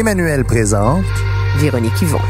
[0.00, 1.04] Emmanuel présente
[1.56, 2.20] Véronique Yvon.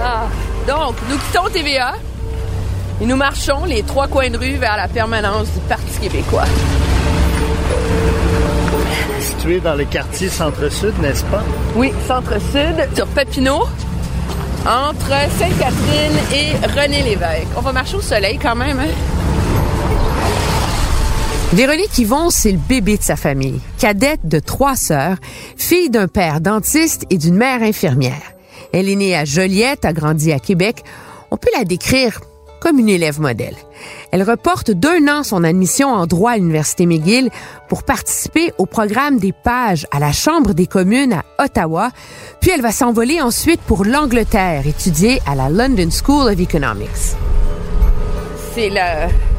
[0.00, 0.28] Ah,
[0.68, 1.94] donc, nous quittons TVA
[3.00, 6.44] et nous marchons les trois coins de rue vers la permanence du Parti québécois.
[9.18, 11.42] Situé dans le quartier Centre-Sud, n'est-ce pas?
[11.74, 13.64] Oui, Centre-Sud, sur Papineau,
[14.64, 17.48] entre Sainte-Catherine et René-Lévesque.
[17.56, 19.11] On va marcher au soleil quand même, hein?
[21.52, 23.60] Véronique Yvon, c'est le bébé de sa famille.
[23.78, 25.18] Cadette de trois sœurs,
[25.58, 28.32] fille d'un père dentiste et d'une mère infirmière.
[28.72, 30.82] Elle est née à Joliette, a grandi à Québec.
[31.30, 32.20] On peut la décrire
[32.58, 33.56] comme une élève modèle.
[34.12, 37.28] Elle reporte d'un an son admission en droit à l'Université McGill
[37.68, 41.90] pour participer au programme des pages à la Chambre des communes à Ottawa,
[42.40, 46.88] puis elle va s'envoler ensuite pour l'Angleterre, étudier à la London School of Economics.
[48.54, 49.31] C'est le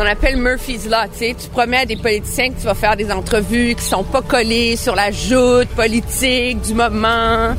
[0.00, 1.08] qu'on appelle Murphy's Law.
[1.12, 4.02] Tu sais, tu promets à des politiciens que tu vas faire des entrevues qui sont
[4.02, 7.54] pas collées sur la joute politique du moment.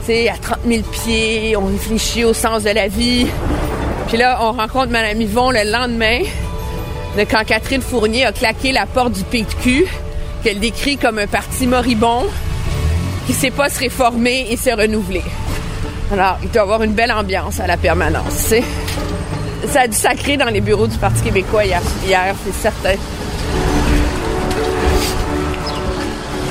[0.00, 3.28] Tu sais, à 30 000 pieds, on réfléchit au sens de la vie.
[4.08, 6.22] Puis là, on rencontre Mme Yvon le lendemain
[7.16, 9.86] de quand Catherine Fournier a claqué la porte du PQ,
[10.42, 12.24] qu'elle décrit comme un parti moribond
[13.28, 15.22] qui sait pas se réformer et se renouveler.
[16.12, 18.64] Alors, il doit y avoir une belle ambiance à la permanence, tu sais.
[19.68, 22.94] Ça a du sacré dans les bureaux du Parti québécois hier, hier c'est certain.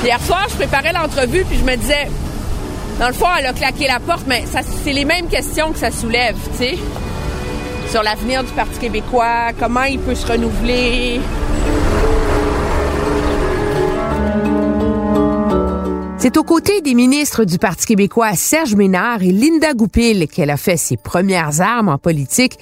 [0.03, 2.09] Hier soir, je préparais l'entrevue, puis je me disais,
[3.00, 4.44] dans le fond, elle a claqué la porte, mais
[4.84, 6.78] c'est les mêmes questions que ça soulève, tu sais
[7.94, 11.22] sur l'avenir du Parti québécois, comment il peut se renouveler.
[16.23, 20.56] C'est aux côtés des ministres du Parti québécois Serge Ménard et Linda Goupil qu'elle a
[20.56, 22.57] fait ses premières armes en politique,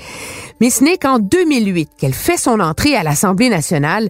[0.59, 4.09] mais ce n'est qu'en 2008 qu'elle fait son entrée à l'Assemblée nationale,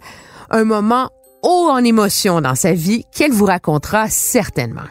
[0.52, 1.10] un moment
[1.44, 4.88] haut en émotion dans sa vie qu'elle vous racontera certainement.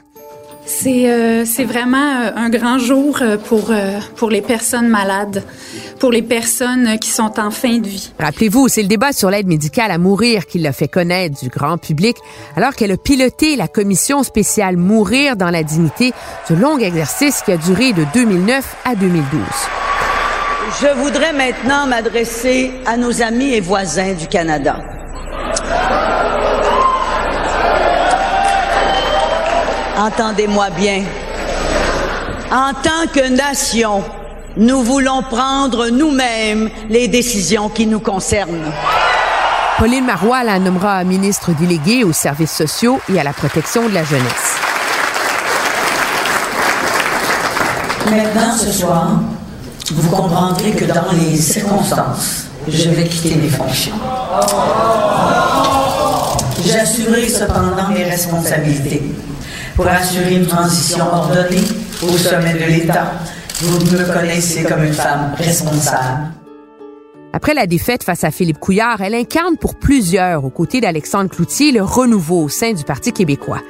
[0.73, 3.73] C'est euh, c'est vraiment euh, un grand jour euh, pour
[4.15, 5.43] pour les personnes malades,
[5.99, 8.13] pour les personnes qui sont en fin de vie.
[8.21, 11.77] Rappelez-vous, c'est le débat sur l'aide médicale à mourir qui l'a fait connaître du grand
[11.77, 12.17] public,
[12.57, 16.13] alors qu'elle a piloté la commission spéciale Mourir dans la dignité,
[16.47, 19.41] ce long exercice qui a duré de 2009 à 2012.
[20.81, 24.79] Je voudrais maintenant m'adresser à nos amis et voisins du Canada.
[30.01, 31.05] Entendez-moi bien.
[32.51, 34.03] En tant que nation,
[34.57, 38.73] nous voulons prendre nous-mêmes les décisions qui nous concernent.
[39.77, 44.03] Pauline Marois la nommera ministre déléguée aux services sociaux et à la protection de la
[44.03, 44.57] jeunesse.
[48.11, 49.21] Maintenant, ce soir,
[49.93, 53.97] vous comprendrez que dans les circonstances, je vais quitter mes fonctions.
[56.65, 59.03] J'assurerai cependant mes responsabilités
[59.75, 61.65] pour assurer une transition ordonnée
[62.03, 63.13] au sommet de l'État.
[63.61, 66.33] Vous me connaissez comme une femme responsable.
[67.33, 71.71] Après la défaite face à Philippe Couillard, elle incarne pour plusieurs, aux côtés d'Alexandre Cloutier,
[71.73, 73.63] le renouveau au sein du Parti québécois.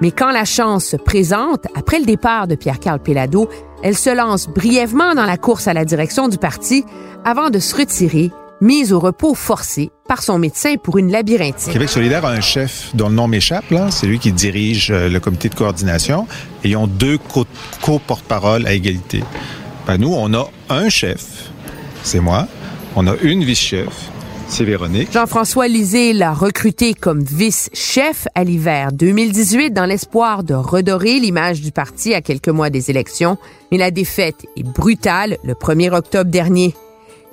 [0.00, 3.48] Mais quand la chance se présente, après le départ de Pierre-Carl Pellado,
[3.82, 6.84] elle se lance brièvement dans la course à la direction du parti
[7.24, 8.32] avant de se retirer
[8.62, 11.72] mise au repos forcé par son médecin pour une labyrinthine.
[11.72, 13.64] Québec solidaire a un chef dont le nom m'échappe.
[13.90, 16.26] C'est lui qui dirige euh, le comité de coordination.
[16.64, 17.18] Et ils ont deux
[17.82, 19.24] co-porte-parole à égalité.
[19.86, 21.50] Ben, nous, on a un chef,
[22.04, 22.46] c'est moi.
[22.94, 23.88] On a une vice-chef,
[24.46, 25.10] c'est Véronique.
[25.12, 31.72] Jean-François Lisée l'a recruté comme vice-chef à l'hiver 2018 dans l'espoir de redorer l'image du
[31.72, 33.38] parti à quelques mois des élections.
[33.72, 36.74] Mais la défaite est brutale le 1er octobre dernier.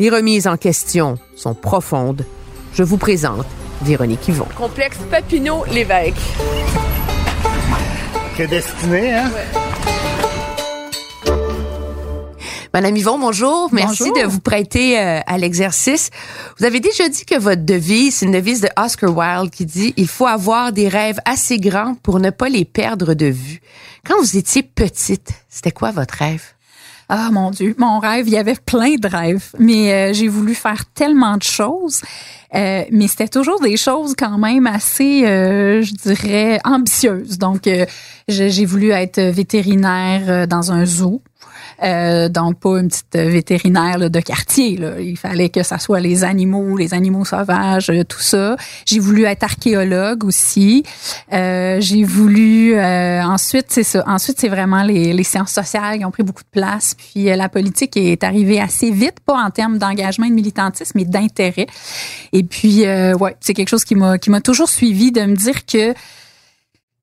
[0.02, 2.26] Les remises en question sont profondes.
[2.74, 3.46] Je vous présente
[3.82, 4.48] Véronique Yvon.
[4.56, 6.16] Complexe Papineau-Lévesque.
[8.34, 9.30] Prédestiné, hein?
[12.74, 13.68] Madame Yvon, bonjour.
[13.74, 16.12] Merci de vous prêter euh, à l'exercice.
[16.58, 19.94] Vous avez déjà dit que votre devise, c'est une devise de Oscar Wilde qui dit
[19.98, 23.60] il faut avoir des rêves assez grands pour ne pas les perdre de vue.
[24.06, 26.54] Quand vous étiez petite, c'était quoi votre rêve?
[27.12, 30.54] Ah mon Dieu, mon rêve, il y avait plein de rêves, mais euh, j'ai voulu
[30.54, 32.02] faire tellement de choses.
[32.56, 37.38] Euh, mais c'était toujours des choses quand même assez, euh, je dirais, ambitieuses.
[37.38, 37.86] Donc, euh,
[38.28, 41.22] j'ai voulu être vétérinaire dans un zoo.
[41.84, 44.78] Euh, donc pas une petite vétérinaire là, de quartier.
[44.78, 45.00] Là.
[45.00, 48.56] Il fallait que ça soit les animaux, les animaux sauvages, euh, tout ça.
[48.86, 50.84] J'ai voulu être archéologue aussi.
[51.34, 54.04] Euh, j'ai voulu ensuite, c'est ça.
[54.08, 56.96] Ensuite, c'est vraiment les, les, sciences sociales qui ont pris beaucoup de place.
[56.96, 61.06] Puis la politique est arrivée assez vite, pas en termes d'engagement et de militantisme, mais
[61.06, 61.68] d'intérêt.
[62.34, 65.94] Et puis, ouais, c'est quelque chose qui m'a toujours suivi de me dire que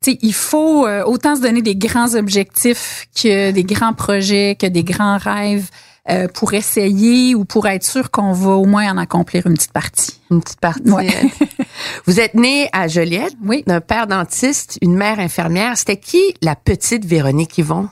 [0.06, 4.84] il faut euh, autant se donner des grands objectifs que des grands projets, que des
[4.84, 5.68] grands rêves
[6.08, 9.72] euh, pour essayer ou pour être sûr qu'on va au moins en accomplir une petite
[9.72, 10.20] partie.
[10.30, 10.82] Une petite partie.
[12.06, 13.64] Vous êtes née à Joliette, oui.
[13.66, 15.76] d'un père dentiste, une mère infirmière.
[15.76, 17.88] C'était qui la petite Véronique Yvon?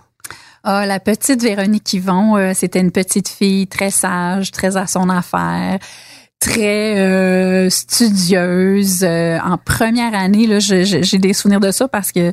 [0.63, 5.09] Ah, la petite Véronique Yvon, euh, c'était une petite fille très sage, très à son
[5.11, 5.79] affaire
[6.45, 9.03] très euh, studieuse.
[9.03, 12.33] Euh, en première année, là, j'ai des souvenirs de ça parce que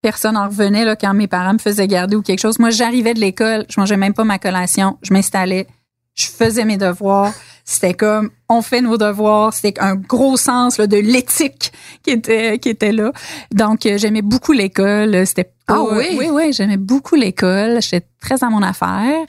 [0.00, 2.60] personne en revenait là, quand mes parents me faisaient garder ou quelque chose.
[2.60, 5.66] Moi, j'arrivais de l'école, je mangeais même pas ma collation, je m'installais,
[6.14, 7.32] je faisais mes devoirs.
[7.64, 9.52] C'était comme on fait nos devoirs.
[9.52, 11.72] C'était un gros sens là, de l'éthique
[12.04, 13.10] qui était qui était là.
[13.52, 15.26] Donc euh, j'aimais beaucoup l'école.
[15.26, 16.14] C'était ah oui?
[16.16, 17.82] Oui oui j'aimais beaucoup l'école.
[17.82, 19.26] J'étais très à mon affaire.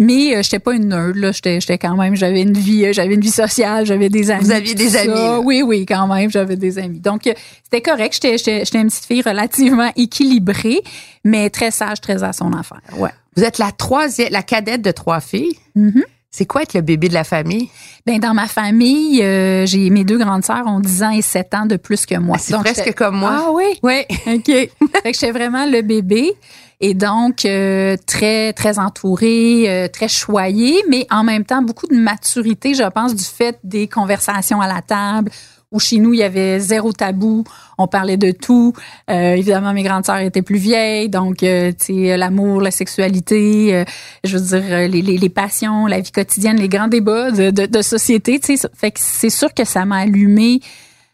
[0.00, 2.92] Mais euh, j'étais pas une nerd là, j'étais j'étais quand même j'avais une vie euh,
[2.92, 4.44] j'avais une vie sociale, j'avais des amis.
[4.44, 5.44] Vous aviez des amis.
[5.44, 7.00] Oui oui, quand même, j'avais des amis.
[7.00, 10.80] Donc euh, c'était correct, j'étais j'étais une petite fille relativement équilibrée,
[11.22, 12.80] mais très sage, très à son affaire.
[12.96, 13.10] Ouais.
[13.36, 15.56] Vous êtes la troisième la cadette de trois filles.
[15.76, 16.02] Mm-hmm.
[16.30, 17.68] C'est quoi être le bébé de la famille?
[18.06, 21.54] Ben dans ma famille, euh, j'ai mes deux grandes sœurs ont 10 ans et 7
[21.54, 22.36] ans de plus que moi.
[22.38, 23.46] Ah, c'est presque comme moi.
[23.46, 23.64] Ah oui?
[23.82, 24.02] Oui.
[24.26, 24.46] OK.
[24.46, 24.70] fait
[25.12, 26.32] que j'étais vraiment le bébé
[26.80, 31.96] et donc euh, très très entourée, euh, très choyée, mais en même temps beaucoup de
[31.96, 35.30] maturité, je pense, du fait des conversations à la table
[35.72, 37.44] où chez nous, il y avait zéro tabou.
[37.78, 38.72] On parlait de tout.
[39.08, 43.74] Euh, évidemment, mes grandes sœurs étaient plus vieilles, donc euh, tu sais, l'amour, la sexualité,
[43.74, 43.84] euh,
[44.24, 47.66] je veux dire les, les, les, passions, la vie quotidienne, les grands débats de, de,
[47.66, 48.40] de société.
[48.40, 50.60] Tu sais, fait que c'est sûr que ça m'a allumé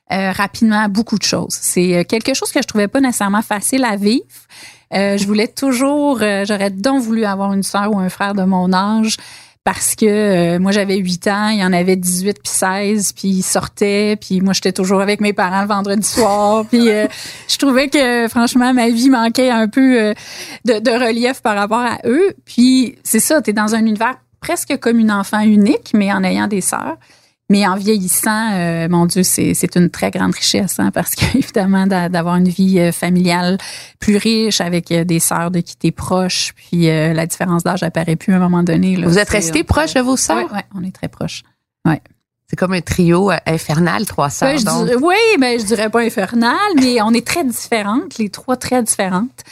[0.08, 1.52] rapidement beaucoup de choses.
[1.60, 4.24] C'est quelque chose que je trouvais pas nécessairement facile à vivre.
[4.92, 9.16] je voulais toujours, j'aurais donc voulu avoir une sœur ou un frère de mon âge
[9.66, 13.28] parce que euh, moi j'avais 8 ans, il y en avait 18 puis 16 puis
[13.28, 17.08] ils sortaient puis moi j'étais toujours avec mes parents le vendredi soir puis euh,
[17.48, 20.14] je trouvais que franchement ma vie manquait un peu euh,
[20.64, 24.14] de, de, relief par rapport à eux puis c'est ça, tu es dans un univers
[24.38, 26.96] presque comme une enfant unique mais en ayant des sœurs.
[27.48, 32.36] Mais en vieillissant, euh, mon Dieu, c'est une très grande richesse, hein, parce qu'évidemment, d'avoir
[32.36, 33.58] une vie euh, familiale
[34.00, 38.16] plus riche avec euh, des sœurs de qui t'es proche, puis la différence d'âge apparaît
[38.16, 38.96] plus à un moment donné.
[38.96, 40.48] Vous êtes resté proche de vos sœurs?
[40.50, 41.42] Oui, ouais, on est très proches.
[41.86, 42.00] Ouais.
[42.48, 44.56] C'est comme un trio euh, infernal, trois sœurs.
[45.02, 49.42] oui, mais je dirais pas infernal, mais on est très différentes, les trois très différentes.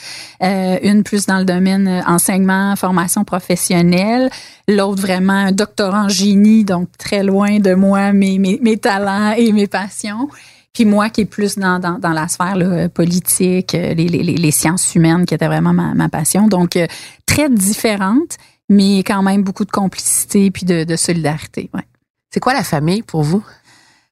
[0.43, 4.31] Euh, une plus dans le domaine euh, enseignement, formation professionnelle,
[4.69, 9.33] l'autre vraiment un doctorat en génie, donc très loin de moi, mes, mes, mes talents
[9.37, 10.29] et mes passions.
[10.73, 14.51] Puis moi qui est plus dans, dans, dans la sphère là, politique, les, les, les,
[14.51, 16.47] sciences humaines qui était vraiment ma, ma passion.
[16.49, 16.79] Donc
[17.27, 18.37] très différentes,
[18.69, 21.71] mais quand même beaucoup de complicité puis de, de solidarité.
[21.75, 21.85] Ouais.
[22.35, 23.45] C'est quoi la famille pour vous?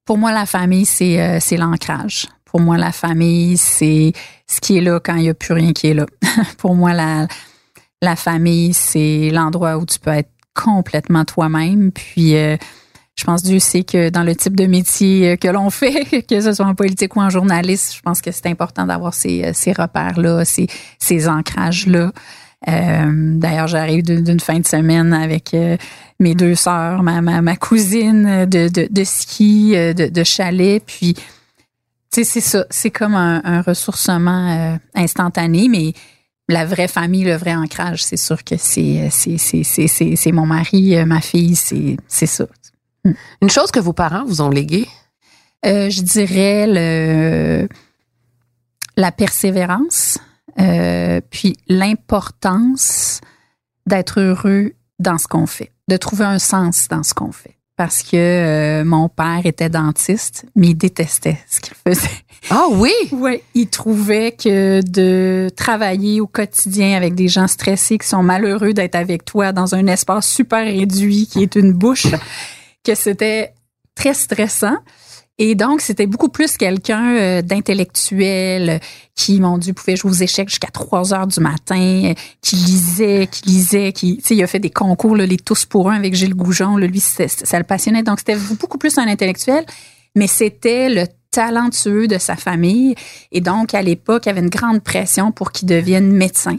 [0.05, 2.29] Pour moi, la famille, c'est euh, c'est l'ancrage.
[2.45, 4.13] Pour moi, la famille, c'est
[4.47, 6.07] ce qui est là quand il n'y a plus rien qui est là.
[6.59, 11.91] pour moi, la, famille, c'est l'endroit où tu peux être complètement toi-même.
[11.91, 12.57] Puis, euh,
[13.17, 16.53] je pense Dieu sait que dans le type de métier que l'on fait, que ce
[16.53, 20.45] soit en politique ou en journaliste, je pense que c'est important d'avoir ces, ces repères-là,
[20.45, 20.69] ces,
[21.01, 22.13] ces ancrages-là.
[22.69, 25.77] Euh, D'ailleurs, j'arrive d'une fin de semaine avec euh,
[26.21, 30.83] mes deux sœurs, ma, ma, ma cousine de, de, de ski, euh, de, de, chalet,
[30.85, 31.23] puis tu
[32.11, 35.95] sais, c'est ça, c'est comme un, un ressourcement instantané, mais
[36.49, 41.57] la vraie famille, le vrai ancrage, c'est sûr que c'est c'est mon mari, ma fille,
[41.57, 42.45] c'est c'est ça.
[43.41, 44.87] Une chose que vos parents vous ont léguée?
[45.65, 47.69] je dirais le
[48.97, 50.19] la persévérance
[50.61, 53.21] euh, puis l'importance
[53.87, 57.57] d'être heureux dans ce qu'on fait, de trouver un sens dans ce qu'on fait.
[57.77, 62.09] Parce que euh, mon père était dentiste, mais il détestait ce qu'il faisait.
[62.51, 62.93] Ah oui?
[63.13, 68.73] Oui, il trouvait que de travailler au quotidien avec des gens stressés qui sont malheureux
[68.73, 72.09] d'être avec toi dans un espace super réduit qui est une bouche,
[72.85, 73.55] que c'était
[73.95, 74.77] très stressant.
[75.45, 78.79] Et donc, c'était beaucoup plus quelqu'un euh, d'intellectuel
[79.17, 83.49] qui, mon Dieu, pouvait jouer aux échecs jusqu'à 3 heures du matin, qui lisait, qui
[83.49, 86.15] lisait, qui, tu sais, il a fait des concours, là, les tous pour un avec
[86.15, 86.77] Gilles Goujon.
[86.77, 88.05] Là, lui, ça le passionnait.
[88.05, 89.67] Donc, c'était beaucoup plus un intellectuel,
[90.15, 92.95] mais c'était le talentueux de sa famille.
[93.33, 96.59] Et donc, à l'époque, il y avait une grande pression pour qu'il devienne médecin.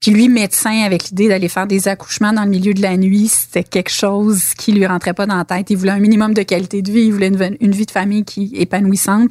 [0.00, 3.28] Puis lui, médecin, avec l'idée d'aller faire des accouchements dans le milieu de la nuit,
[3.28, 5.68] c'était quelque chose qui lui rentrait pas dans la tête.
[5.68, 7.28] Il voulait un minimum de qualité de vie, il voulait
[7.60, 9.30] une, vie de famille qui épanouissante.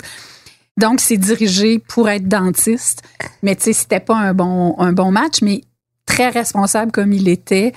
[0.78, 3.02] Donc, c'est dirigé pour être dentiste.
[3.42, 5.62] Mais tu sais, c'était pas un bon, un bon match, mais
[6.06, 7.74] très responsable comme il était,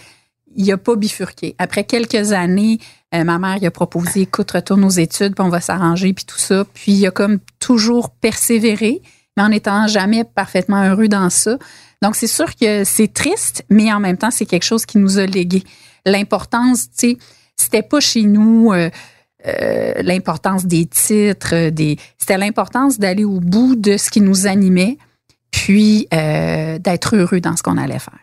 [0.55, 1.55] il a pas bifurqué.
[1.59, 2.79] Après quelques années,
[3.15, 6.27] euh, ma mère il a proposé, écoute, retourne aux études, puis on va s'arranger, puis
[6.27, 6.67] tout ça.
[6.75, 9.01] Puis il a comme toujours persévéré,
[9.37, 11.57] mais en étant jamais parfaitement heureux dans ça.
[12.03, 15.19] Donc, c'est sûr que c'est triste, mais en même temps, c'est quelque chose qui nous
[15.19, 15.63] a légué.
[16.05, 17.19] L'importance, tu sais,
[17.57, 18.91] c'était pas chez nous euh,
[19.47, 24.99] euh, l'importance des titres, des, c'était l'importance d'aller au bout de ce qui nous animait,
[25.53, 28.19] puis euh, d'être heureux dans ce qu'on allait faire.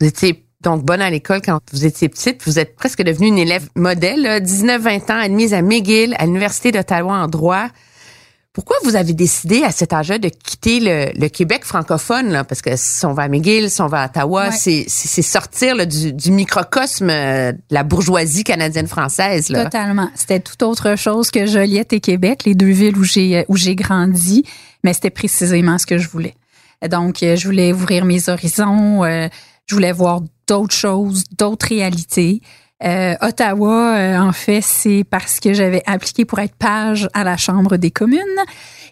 [0.00, 2.42] Vous étiez donc bonne à l'école quand vous étiez petite.
[2.44, 7.12] Vous êtes presque devenue une élève modèle, 19-20 ans, admise à McGill, à l'Université d'Ottawa
[7.12, 7.68] en droit.
[8.54, 12.30] Pourquoi vous avez décidé à cet âge-là de quitter le, Québec francophone?
[12.30, 12.44] Là?
[12.44, 16.30] Parce que si on va à McGill, si on va à Ottawa, c'est sortir du,
[16.30, 19.48] microcosme euh, de la bourgeoisie canadienne-française.
[19.48, 20.08] Totalement.
[20.14, 23.56] C'était tout autre chose que Joliette et Québec, les deux villes où j'ai euh, où
[23.56, 24.44] j'ai grandi,
[24.84, 26.36] mais c'était précisément ce que je voulais.
[26.88, 32.40] Donc, euh, je voulais ouvrir mes horizons, je voulais voir d'autres choses, d'autres réalités.
[32.82, 37.36] Euh, Ottawa, euh, en fait, c'est parce que j'avais appliqué pour être page à la
[37.36, 38.20] Chambre des communes.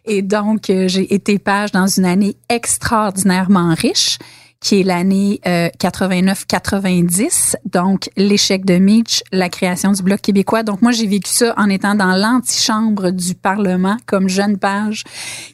[0.05, 4.19] Et donc, euh, j'ai été page dans une année extraordinairement riche,
[4.61, 7.57] qui est l'année 89-90.
[7.73, 10.63] Donc, l'échec de Mitch, la création du Bloc québécois.
[10.63, 15.03] Donc, moi, j'ai vécu ça en étant dans l'antichambre du Parlement comme jeune page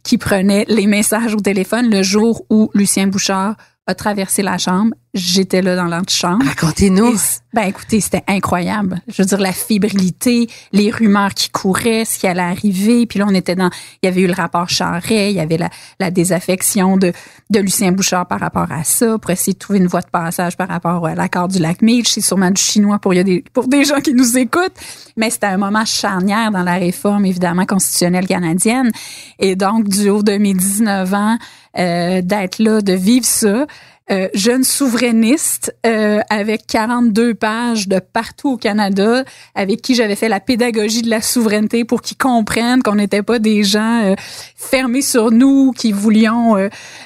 [0.03, 3.57] qui prenait les messages au téléphone le jour où Lucien Bouchard
[3.89, 4.95] a traversé la chambre.
[5.15, 6.45] J'étais là dans l'antichambre.
[6.45, 7.17] Racontez-nous.
[7.55, 9.01] Ben écoutez, c'était incroyable.
[9.09, 13.07] Je veux dire la fébrilité, les rumeurs qui couraient, ce qui allait arriver.
[13.07, 13.71] Puis là, on était dans,
[14.03, 17.13] il y avait eu le rapport Charret, il y avait la, la désaffection de,
[17.49, 20.59] de Lucien Bouchard par rapport à ça, pour essayer de trouver une voie de passage
[20.59, 22.09] par rapport à l'accord du lac Meach.
[22.13, 24.77] C'est sûrement du chinois pour, il y a des, pour des gens qui nous écoutent.
[25.17, 28.91] Mais c'était un moment charnière dans la réforme, évidemment, constitutionnelle canadienne.
[29.39, 31.39] Et donc, du haut de mes 19 ans,
[31.77, 33.67] euh, d'être là, de vivre ça.
[34.11, 39.23] Euh, jeune souverainiste euh, avec 42 pages de partout au Canada,
[39.55, 43.39] avec qui j'avais fait la pédagogie de la souveraineté pour qu'ils comprennent qu'on n'était pas
[43.39, 44.15] des gens
[44.57, 46.57] fermés sur nous, qui voulions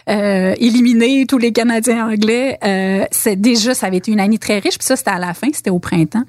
[0.06, 2.58] éliminer tous les Canadiens anglais.
[3.10, 4.78] c'est déjà, ça avait été une année très riche.
[4.78, 6.24] Puis ça, c'était à la fin, c'était au printemps.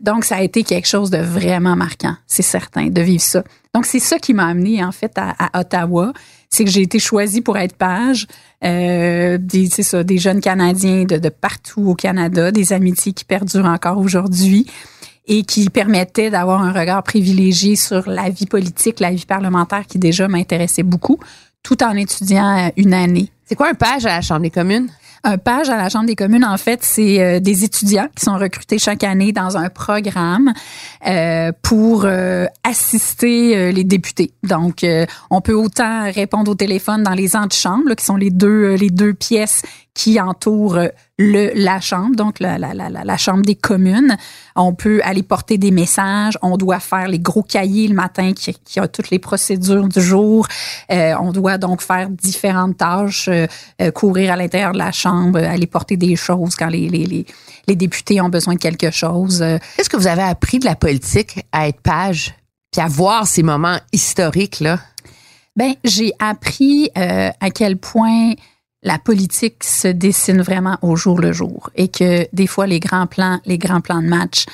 [0.00, 3.44] donc, ça a été quelque chose de vraiment marquant, c'est certain, de vivre ça.
[3.74, 6.12] Donc, c'est ça qui m'a amené en fait à, Ottawa
[6.52, 8.26] c'est que j'ai été choisie pour être page.
[8.64, 13.66] Euh, des, ça, des jeunes Canadiens de, de partout au Canada, des amitiés qui perdurent
[13.66, 14.66] encore aujourd'hui
[15.28, 20.00] et qui permettaient d'avoir un regard privilégié sur la vie politique, la vie parlementaire qui
[20.00, 21.20] déjà m'intéressait beaucoup,
[21.62, 23.30] tout en étudiant euh, une année.
[23.44, 24.88] C'est quoi un page à la Chambre des communes?
[25.22, 28.38] Un page à la Chambre des communes, en fait, c'est euh, des étudiants qui sont
[28.38, 30.52] recrutés chaque année dans un programme
[31.06, 34.32] euh, pour euh, assister les députés.
[34.42, 34.86] Donc,
[35.30, 39.12] on peut autant répondre au téléphone dans les antichambres, qui sont les deux les deux
[39.12, 39.62] pièces
[40.00, 40.78] qui entourent
[41.18, 44.16] le, la chambre, donc la, la, la, la, chambre des communes.
[44.56, 46.38] On peut aller porter des messages.
[46.40, 50.00] On doit faire les gros cahiers le matin qui, qui a toutes les procédures du
[50.00, 50.46] jour.
[50.90, 53.46] Euh, on doit donc faire différentes tâches, euh,
[53.82, 57.26] euh, courir à l'intérieur de la chambre, aller porter des choses quand les, les, les,
[57.68, 59.44] les députés ont besoin de quelque chose.
[59.76, 62.34] Qu'est-ce que vous avez appris de la politique à être page,
[62.72, 64.78] puis à voir ces moments historiques là?
[65.56, 68.32] Ben, j'ai appris à quel point
[68.82, 73.06] la politique se dessine vraiment au jour le jour et que des fois les grands
[73.06, 74.46] plans, les grands plans de match,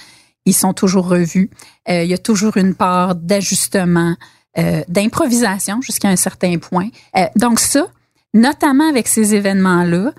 [0.45, 1.50] ils sont toujours revus.
[1.88, 4.16] Euh, il y a toujours une part d'ajustement,
[4.59, 6.88] euh, d'improvisation jusqu'à un certain point.
[7.16, 7.87] Euh, donc ça,
[8.35, 10.12] notamment avec ces événements-là,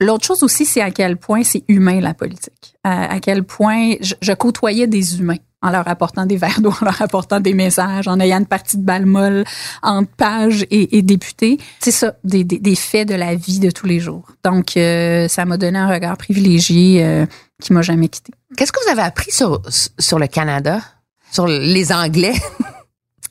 [0.00, 2.76] L'autre chose aussi, c'est à quel point c'est humain la politique.
[2.84, 7.00] À, quel point je, côtoyais des humains en leur apportant des verres d'eau, en leur
[7.02, 9.44] apportant des messages, en ayant une partie de balle molle
[9.82, 11.58] entre pages et, et députés.
[11.80, 14.26] C'est ça, des, des, des, faits de la vie de tous les jours.
[14.44, 17.26] Donc, euh, ça m'a donné un regard privilégié euh,
[17.60, 18.32] qui m'a jamais quitté.
[18.56, 19.62] Qu'est-ce que vous avez appris sur,
[19.98, 20.80] sur le Canada,
[21.30, 22.34] sur les Anglais?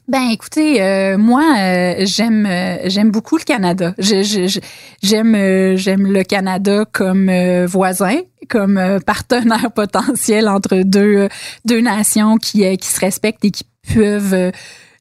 [0.08, 3.94] Ben écoutez, euh, moi euh, j'aime euh, j'aime beaucoup le Canada.
[3.98, 4.58] Je, je,
[5.04, 7.30] j'aime j'aime le Canada comme
[7.66, 11.28] voisin, comme partenaire potentiel entre deux
[11.66, 14.54] deux nations qui qui se respectent et qui peuvent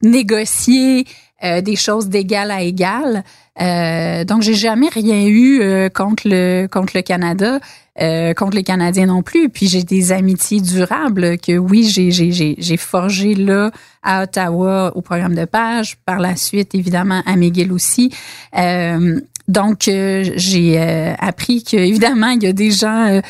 [0.02, 1.06] négocier
[1.40, 3.22] des choses d'égal à égal.
[3.58, 7.60] Donc j'ai jamais rien eu contre le contre le Canada.
[7.98, 9.48] Euh, contre les Canadiens non plus.
[9.48, 13.70] Puis j'ai des amitiés durables que oui, j'ai j'ai forgé là
[14.02, 15.96] à Ottawa au programme de page.
[16.04, 18.12] Par la suite, évidemment, à McGill aussi.
[18.58, 23.22] Euh, donc, euh, j'ai euh, appris qu'évidemment, il y a des gens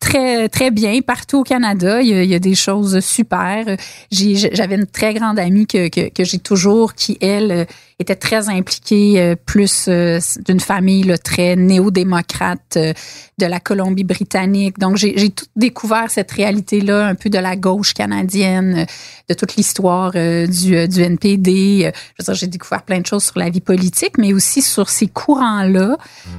[0.00, 2.00] très très bien partout au Canada.
[2.00, 3.76] Il y a, il y a des choses super.
[4.10, 7.66] J'avais une très grande amie que, que, que j'ai toujours, qui elle
[8.04, 12.92] était très impliquée, euh, plus euh, d'une famille là, très néo-démocrate euh,
[13.38, 14.78] de la Colombie-Britannique.
[14.78, 18.86] Donc, j'ai tout découvert cette réalité-là, un peu de la gauche canadienne,
[19.28, 21.90] de toute l'histoire du, du NPD.
[22.32, 25.96] J'ai découvert plein de choses sur la vie politique, mais aussi sur ces courants-là,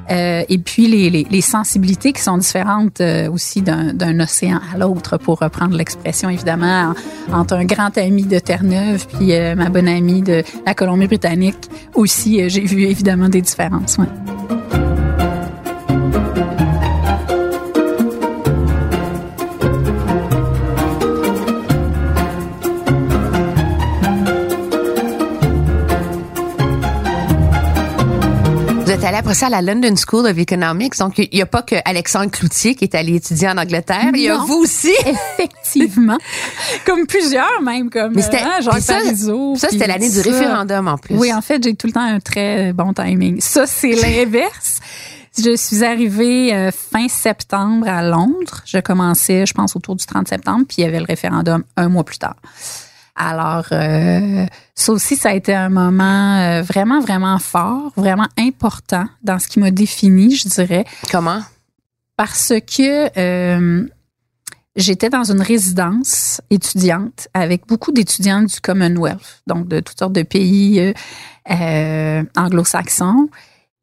[0.10, 5.40] et puis les, les, les, sensibilités qui sont différentes aussi d'un océan à l'autre, pour
[5.40, 6.94] reprendre l'expression, évidemment,
[7.34, 11.55] entre un grand ami de Terre-Neuve puis ma bonne amie de la Colombie-Britannique
[11.94, 13.98] aussi, euh, j'ai vu évidemment des différences.
[29.26, 31.00] Après ça à la London School of Economics.
[31.00, 34.12] Donc, il n'y a pas que Alexandre Cloutier qui est allé étudier en Angleterre.
[34.14, 34.94] Il y a vous aussi.
[35.40, 36.20] Effectivement.
[36.86, 41.00] comme plusieurs, même, comme Mais c'était, hein, Jacques ça, Ça, c'était l'année du référendum, en
[41.00, 41.16] plus.
[41.16, 43.42] Oui, en fait, j'ai tout le temps un très bon timing.
[43.42, 44.80] Ça, c'est l'inverse.
[45.36, 48.62] Je suis arrivée euh, fin septembre à Londres.
[48.64, 51.90] Je commençais, je pense, autour du 30 septembre, puis il y avait le référendum un
[51.90, 52.36] mois plus tard.
[53.16, 59.06] Alors, euh, ça aussi, ça a été un moment euh, vraiment, vraiment fort, vraiment important
[59.24, 60.84] dans ce qui m'a défini, je dirais.
[61.12, 61.40] Comment?
[62.18, 63.88] Parce que euh,
[64.76, 70.24] j'étais dans une résidence étudiante avec beaucoup d'étudiants du Commonwealth, donc de toutes sortes de
[70.24, 70.94] pays
[72.36, 73.30] anglo-saxons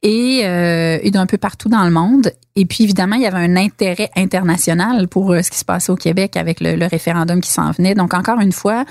[0.02, 2.32] et, et d'un peu partout dans le monde.
[2.56, 5.96] Et puis, évidemment, il y avait un intérêt international pour ce qui se passait au
[5.96, 7.94] Québec avec le, le référendum qui s'en venait.
[7.94, 8.84] Donc, encore une fois,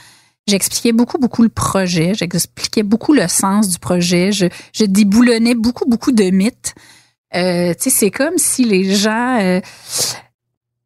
[0.48, 2.14] J'expliquais beaucoup, beaucoup le projet.
[2.14, 4.32] J'expliquais beaucoup le sens du projet.
[4.32, 6.74] Je, je déboulonnais beaucoup, beaucoup de mythes.
[7.36, 9.62] Euh, c'est comme si les gens euh,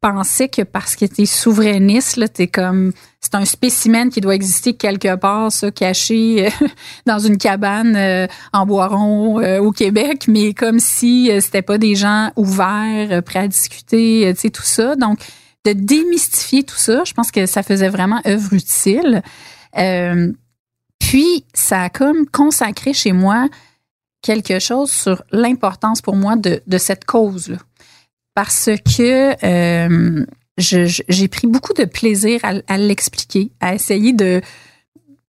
[0.00, 4.74] pensaient que parce que t'es souverainiste, là, t'es comme c'est un spécimen qui doit exister
[4.74, 6.66] quelque part, ça, caché euh,
[7.06, 12.30] dans une cabane euh, en Boiron au Québec, mais comme si c'était pas des gens
[12.36, 14.94] ouverts, prêts à discuter, tu sais, tout ça.
[14.94, 15.18] Donc,
[15.74, 17.02] de démystifier tout ça.
[17.04, 19.22] Je pense que ça faisait vraiment œuvre utile.
[19.76, 20.32] Euh,
[20.98, 23.48] puis, ça a comme consacré chez moi
[24.22, 27.58] quelque chose sur l'importance pour moi de, cette cause-là.
[28.34, 30.26] Parce que euh,
[30.58, 34.40] j'ai pris beaucoup de plaisir à, l'expliquer, à essayer de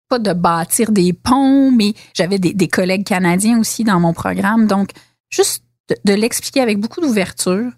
[0.10, 4.68] pas de bâtir des ponts, mais j'avais des, collègues canadiens aussi dans mon programme.
[4.68, 4.92] Donc,
[5.30, 5.64] juste
[6.06, 7.72] de, l'expliquer avec beaucoup d'ouverture.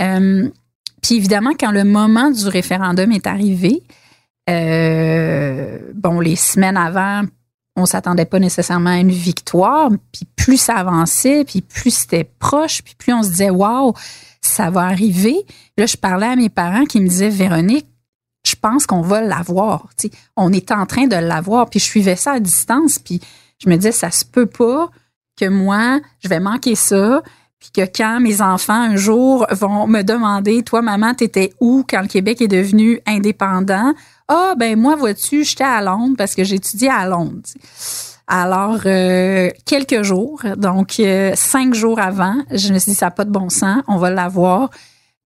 [0.00, 0.50] Euh,
[1.04, 3.82] puis évidemment, quand le moment du référendum est arrivé,
[4.48, 7.24] euh, bon, les semaines avant,
[7.76, 12.82] on s'attendait pas nécessairement à une victoire, puis plus ça avançait, puis plus c'était proche,
[12.82, 13.92] puis plus on se disait waouh,
[14.40, 15.36] ça va arriver.
[15.76, 17.86] Là, je parlais à mes parents qui me disaient Véronique,
[18.46, 19.90] je pense qu'on va l'avoir.
[20.38, 23.20] On est en train de l'avoir, puis je suivais ça à distance, puis
[23.62, 24.90] je me disais ça se peut pas
[25.38, 27.22] que moi je vais manquer ça
[27.64, 32.02] puis que quand mes enfants un jour vont me demander, toi maman, t'étais où quand
[32.02, 33.94] le Québec est devenu indépendant
[34.28, 37.40] Ah ben moi vois-tu, j'étais à Londres parce que j'étudiais à Londres.
[38.26, 43.10] Alors euh, quelques jours, donc euh, cinq jours avant, je me suis dit ça n'a
[43.10, 44.70] pas de bon sens, on va l'avoir.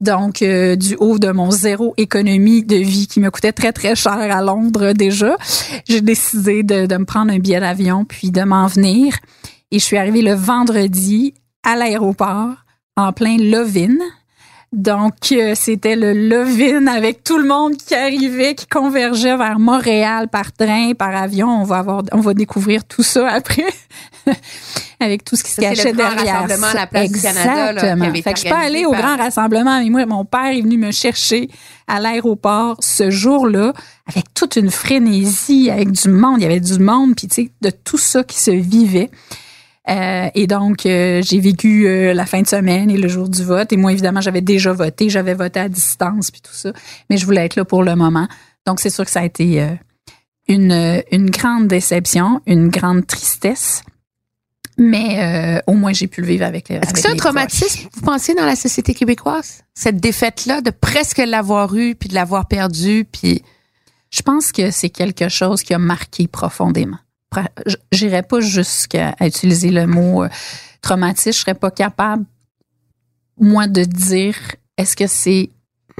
[0.00, 3.96] Donc, euh, du haut de mon zéro économie de vie qui me coûtait très, très
[3.96, 5.36] cher à Londres déjà,
[5.88, 9.16] j'ai décidé de, de me prendre un billet d'avion puis de m'en venir.
[9.72, 12.54] Et je suis arrivée le vendredi à l'aéroport
[12.96, 13.96] en plein Lovin.
[14.70, 20.28] Donc, euh, c'était le Lovin avec tout le monde qui arrivait, qui convergeait vers Montréal
[20.28, 21.48] par train, par avion.
[21.48, 23.64] On va avoir, on va découvrir tout ça après.
[25.00, 26.42] avec tout ce qui se cachait derrière.
[26.42, 27.72] rassemblement à la place Exactement.
[27.72, 28.12] du Canada.
[28.12, 30.76] fait que je suis pas allée au grand rassemblement, mais moi, mon père est venu
[30.76, 31.48] me chercher
[31.86, 33.72] à l'aéroport ce jour-là
[34.06, 36.40] avec toute une frénésie, avec du monde.
[36.40, 39.10] Il y avait du monde, puis tu sais, de tout ça qui se vivait.
[39.88, 43.42] Euh, et donc, euh, j'ai vécu euh, la fin de semaine et le jour du
[43.44, 43.72] vote.
[43.72, 45.08] Et moi, évidemment, j'avais déjà voté.
[45.08, 46.72] J'avais voté à distance puis tout ça.
[47.08, 48.28] Mais je voulais être là pour le moment.
[48.66, 49.66] Donc, c'est sûr que ça a été
[50.46, 53.82] une, une grande déception, une grande tristesse.
[54.76, 58.02] Mais au moins, j'ai pu le vivre avec les Est-ce que c'est un traumatisme, vous
[58.02, 59.62] pensez, dans la société québécoise?
[59.74, 63.42] Cette défaite-là, de presque l'avoir eue, puis de l'avoir perdue, puis...
[64.10, 66.96] Je pense que c'est quelque chose qui a marqué profondément.
[67.92, 70.28] J'irais pas jusqu'à utiliser le mot euh,
[70.80, 71.32] traumatisme.
[71.32, 72.24] Je serais pas capable,
[73.38, 74.36] moi, de dire
[74.76, 75.50] est-ce que c'est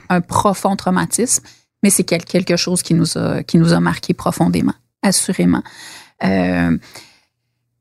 [0.09, 1.45] un profond traumatisme,
[1.83, 5.63] mais c'est quelque chose qui nous a, qui nous a marqué profondément, assurément.
[6.25, 6.77] Euh,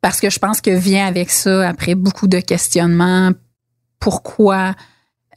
[0.01, 3.31] parce que je pense que vient avec ça, après beaucoup de questionnements,
[3.99, 4.75] pourquoi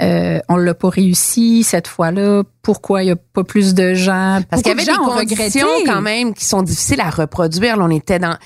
[0.03, 4.41] euh, on l'a pas réussi cette fois-là, pourquoi il y a pas plus de gens?
[4.49, 7.77] Parce qu'il y avait des conditions quand même qui sont difficiles à reproduire.
[7.77, 8.37] Là, on était dans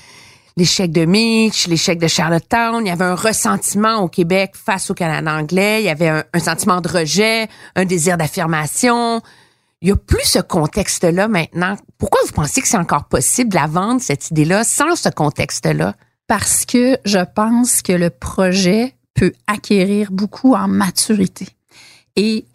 [0.57, 2.85] l'échec de Mitch, l'échec de Charlottetown.
[2.85, 5.81] Il y avait un ressentiment au Québec face au Canada anglais.
[5.81, 9.21] Il y avait un, un sentiment de rejet, un désir d'affirmation.
[9.81, 11.75] Il y a plus ce contexte-là maintenant.
[11.97, 15.93] Pourquoi vous pensez que c'est encore possible de la vendre, cette idée-là, sans ce contexte-là?
[16.27, 21.47] Parce que je pense que le projet peut acquérir beaucoup en maturité.
[22.15, 22.45] Et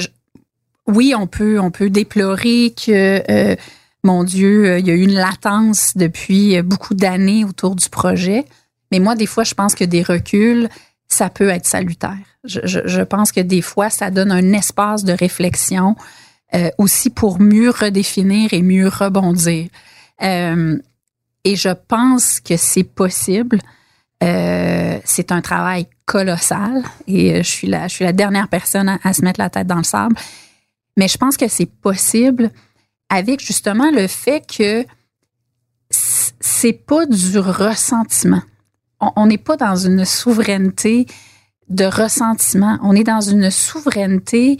[0.87, 3.57] oui, on peut, on peut déplorer que, euh,
[4.05, 8.45] mon Dieu, euh, il y a eu une latence depuis beaucoup d'années autour du projet.
[8.93, 10.69] Mais moi, des fois, je pense que des reculs,
[11.09, 12.17] ça peut être salutaire.
[12.45, 15.97] Je, je, je pense que des fois, ça donne un espace de réflexion
[16.53, 19.69] euh, aussi pour mieux redéfinir et mieux rebondir.
[20.23, 20.77] Euh,
[21.45, 23.61] et je pense que c'est possible.
[24.23, 28.99] Euh, c'est un travail colossal et je suis la, je suis la dernière personne à,
[29.03, 30.15] à, se mettre la tête dans le sable.
[30.97, 32.51] Mais je pense que c'est possible
[33.09, 34.85] avec justement le fait que
[35.91, 38.43] c'est pas du ressentiment.
[39.01, 41.07] On n'est pas dans une souveraineté
[41.71, 42.79] de ressentiment.
[42.83, 44.59] On est dans une souveraineté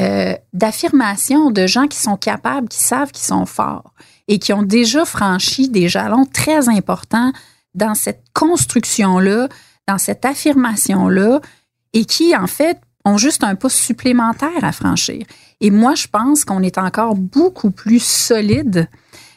[0.00, 3.94] euh, d'affirmation de gens qui sont capables, qui savent qu'ils sont forts
[4.28, 7.32] et qui ont déjà franchi des jalons très importants
[7.76, 9.48] dans cette construction-là,
[9.86, 11.40] dans cette affirmation-là,
[11.92, 15.24] et qui, en fait, ont juste un pas supplémentaire à franchir.
[15.60, 18.88] Et moi, je pense qu'on est encore beaucoup plus solide,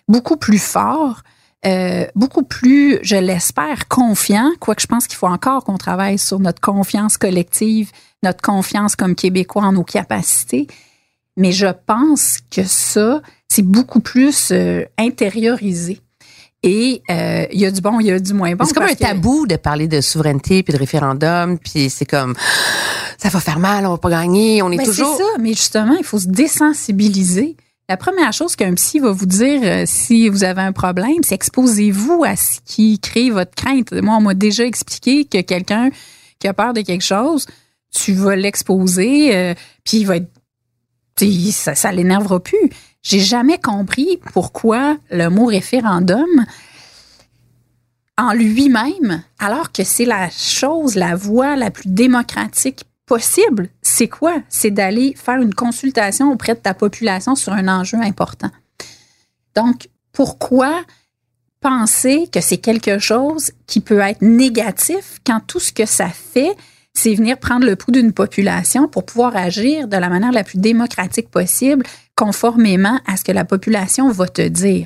[0.08, 1.22] beaucoup plus fort,
[1.66, 6.40] euh, beaucoup plus, je l'espère, confiant, quoique je pense qu'il faut encore qu'on travaille sur
[6.40, 7.92] notre confiance collective,
[8.24, 10.68] notre confiance comme Québécois en nos capacités.
[11.38, 16.02] Mais je pense que ça, c'est beaucoup plus euh, intériorisé.
[16.62, 18.66] Et euh, il y a du bon, il y a du moins bon.
[18.66, 22.36] C'est comme un tabou de parler de souveraineté puis de référendum, puis c'est comme
[23.18, 25.16] ça va faire mal, on va pas gagner, on est ben, toujours.
[25.16, 27.56] C'est ça, mais justement, il faut se désensibiliser.
[27.88, 31.36] La première chose qu'un psy va vous dire euh, si vous avez un problème, c'est
[31.36, 33.94] exposez-vous à ce qui crée votre crainte.
[33.94, 35.90] Moi, on m'a déjà expliqué que quelqu'un
[36.40, 37.48] qui a peur de quelque chose,
[37.96, 40.30] tu vas l'exposer, euh, puis il va être,
[41.52, 42.70] ça, ça l'énervera plus.
[43.02, 46.46] J'ai jamais compris pourquoi le mot référendum
[48.18, 54.42] en lui-même, alors que c'est la chose, la voie la plus démocratique possible, c'est quoi?
[54.50, 58.52] C'est d'aller faire une consultation auprès de ta population sur un enjeu important.
[59.56, 60.84] Donc, pourquoi
[61.62, 66.56] penser que c'est quelque chose qui peut être négatif quand tout ce que ça fait,
[66.94, 70.60] c'est venir prendre le pouls d'une population pour pouvoir agir de la manière la plus
[70.60, 71.86] démocratique possible,
[72.20, 74.86] conformément à ce que la population va te dire.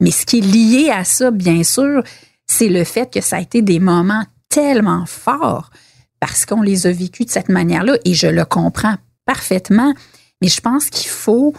[0.00, 2.02] Mais ce qui est lié à ça, bien sûr,
[2.48, 5.70] c'est le fait que ça a été des moments tellement forts
[6.18, 9.94] parce qu'on les a vécus de cette manière-là et je le comprends parfaitement.
[10.40, 11.54] Mais je pense qu'il faut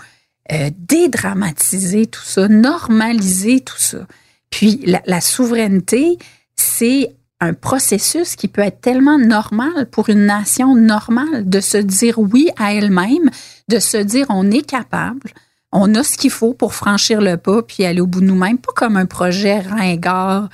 [0.52, 4.06] euh, dédramatiser tout ça, normaliser tout ça.
[4.50, 6.18] Puis la, la souveraineté,
[6.58, 12.20] c'est un processus qui peut être tellement normal pour une nation normale de se dire
[12.20, 13.30] oui à elle-même,
[13.68, 15.32] de se dire on est capable,
[15.72, 18.58] on a ce qu'il faut pour franchir le pas puis aller au bout de nous-mêmes,
[18.58, 20.50] pas comme un projet ringard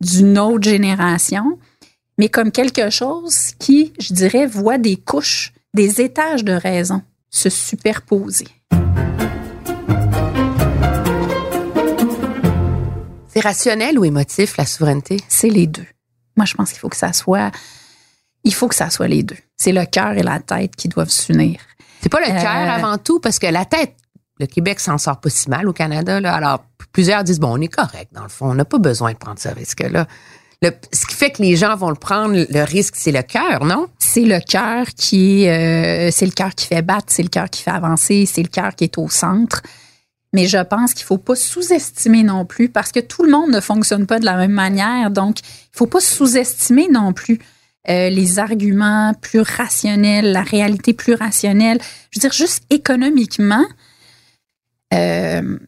[0.00, 1.58] d'une autre génération,
[2.18, 7.48] mais comme quelque chose qui, je dirais, voit des couches, des étages de raison se
[7.48, 8.48] superposer.
[13.28, 15.16] C'est rationnel ou émotif, la souveraineté?
[15.28, 15.86] C'est les deux.
[16.36, 17.50] Moi, je pense qu'il faut que ça soit,
[18.44, 19.36] il faut que ça soit les deux.
[19.56, 21.60] C'est le cœur et la tête qui doivent s'unir.
[22.00, 23.94] C'est pas le cœur euh, avant tout, parce que la tête,
[24.40, 26.20] le Québec s'en sort pas si mal au Canada.
[26.20, 26.34] Là.
[26.34, 29.18] Alors, plusieurs disent, bon, on est correct, dans le fond, on n'a pas besoin de
[29.18, 30.06] prendre ce risque-là.
[30.62, 33.64] Le, ce qui fait que les gens vont le prendre, le risque, c'est le cœur,
[33.64, 33.88] non?
[33.98, 37.62] C'est le cœur qui, euh, c'est le cœur qui fait battre, c'est le cœur qui
[37.62, 39.62] fait avancer, c'est le cœur qui est au centre.
[40.32, 43.60] Mais je pense qu'il faut pas sous-estimer non plus parce que tout le monde ne
[43.60, 45.10] fonctionne pas de la même manière.
[45.10, 47.40] Donc, il faut pas sous-estimer non plus
[47.88, 51.78] euh, les arguments plus rationnels, la réalité plus rationnelle.
[52.10, 53.64] Je veux dire, juste économiquement,
[54.94, 55.58] euh,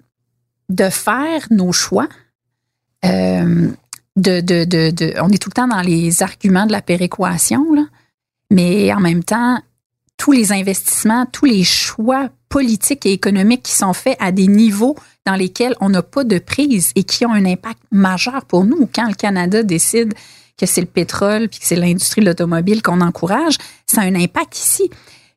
[0.68, 2.08] de faire nos choix.
[3.04, 3.68] Euh,
[4.16, 7.66] de, on est tout le temps dans les arguments de la péréquation,
[8.48, 9.58] mais en même temps,
[10.16, 14.96] tous les investissements, tous les choix politiques et économiques qui sont faits à des niveaux
[15.26, 18.88] dans lesquels on n'a pas de prise et qui ont un impact majeur pour nous.
[18.94, 20.14] Quand le Canada décide
[20.58, 24.14] que c'est le pétrole puis que c'est l'industrie de l'automobile qu'on encourage, ça a un
[24.14, 24.90] impact ici.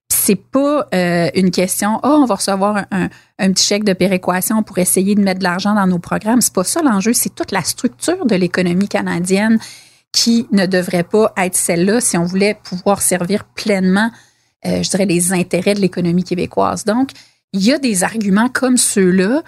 [0.10, 4.64] C'est pas euh, une question, oh, on va recevoir un, un, petit chèque de péréquation
[4.64, 6.40] pour essayer de mettre de l'argent dans nos programmes.
[6.40, 9.60] C'est pas ça l'enjeu, c'est toute la structure de l'économie canadienne
[10.12, 14.10] qui ne devrait pas être celle-là si on voulait pouvoir servir pleinement,
[14.66, 16.86] euh, je dirais, les intérêts de l'économie québécoise.
[16.86, 17.12] Donc,
[17.54, 19.44] il y a des arguments comme ceux-là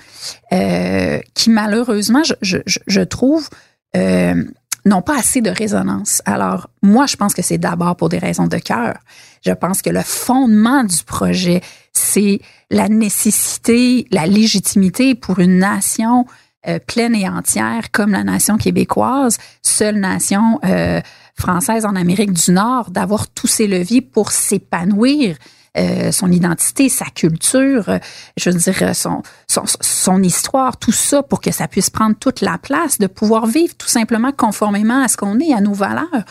[0.53, 3.49] euh, qui, malheureusement, je, je, je trouve,
[3.95, 4.43] euh,
[4.85, 6.21] n'ont pas assez de résonance.
[6.25, 8.97] Alors, moi, je pense que c'est d'abord pour des raisons de cœur.
[9.45, 11.61] Je pense que le fondement du projet,
[11.93, 16.25] c'est la nécessité, la légitimité pour une nation
[16.67, 20.99] euh, pleine et entière comme la nation québécoise, seule nation euh,
[21.35, 25.37] française en Amérique du Nord, d'avoir tous ces leviers pour s'épanouir,
[25.77, 27.99] euh, son identité, sa culture, euh,
[28.37, 32.41] je veux dire, euh, son, son, histoire, tout ça pour que ça puisse prendre toute
[32.41, 36.25] la place, de pouvoir vivre tout simplement conformément à ce qu'on est, à nos valeurs.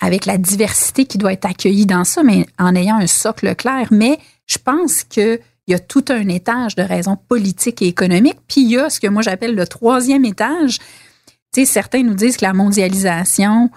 [0.00, 3.88] Avec la diversité qui doit être accueillie dans ça, mais en ayant un socle clair.
[3.90, 8.40] Mais je pense que il y a tout un étage de raisons politiques et économiques,
[8.48, 10.78] puis il y a ce que moi j'appelle le troisième étage.
[11.54, 13.70] Tu sais, certains nous disent que la mondialisation,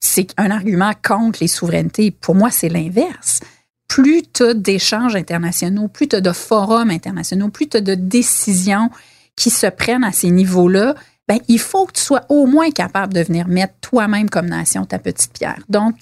[0.00, 2.10] c'est un argument contre les souverainetés.
[2.10, 3.38] Pour moi, c'est l'inverse
[3.90, 7.96] plus tu as d'échanges internationaux, plus tu as de forums internationaux, plus tu as de
[7.96, 8.88] décisions
[9.34, 10.94] qui se prennent à ces niveaux-là,
[11.26, 14.84] ben, il faut que tu sois au moins capable de venir mettre toi-même comme nation
[14.86, 15.64] ta petite pierre.
[15.68, 15.96] Donc,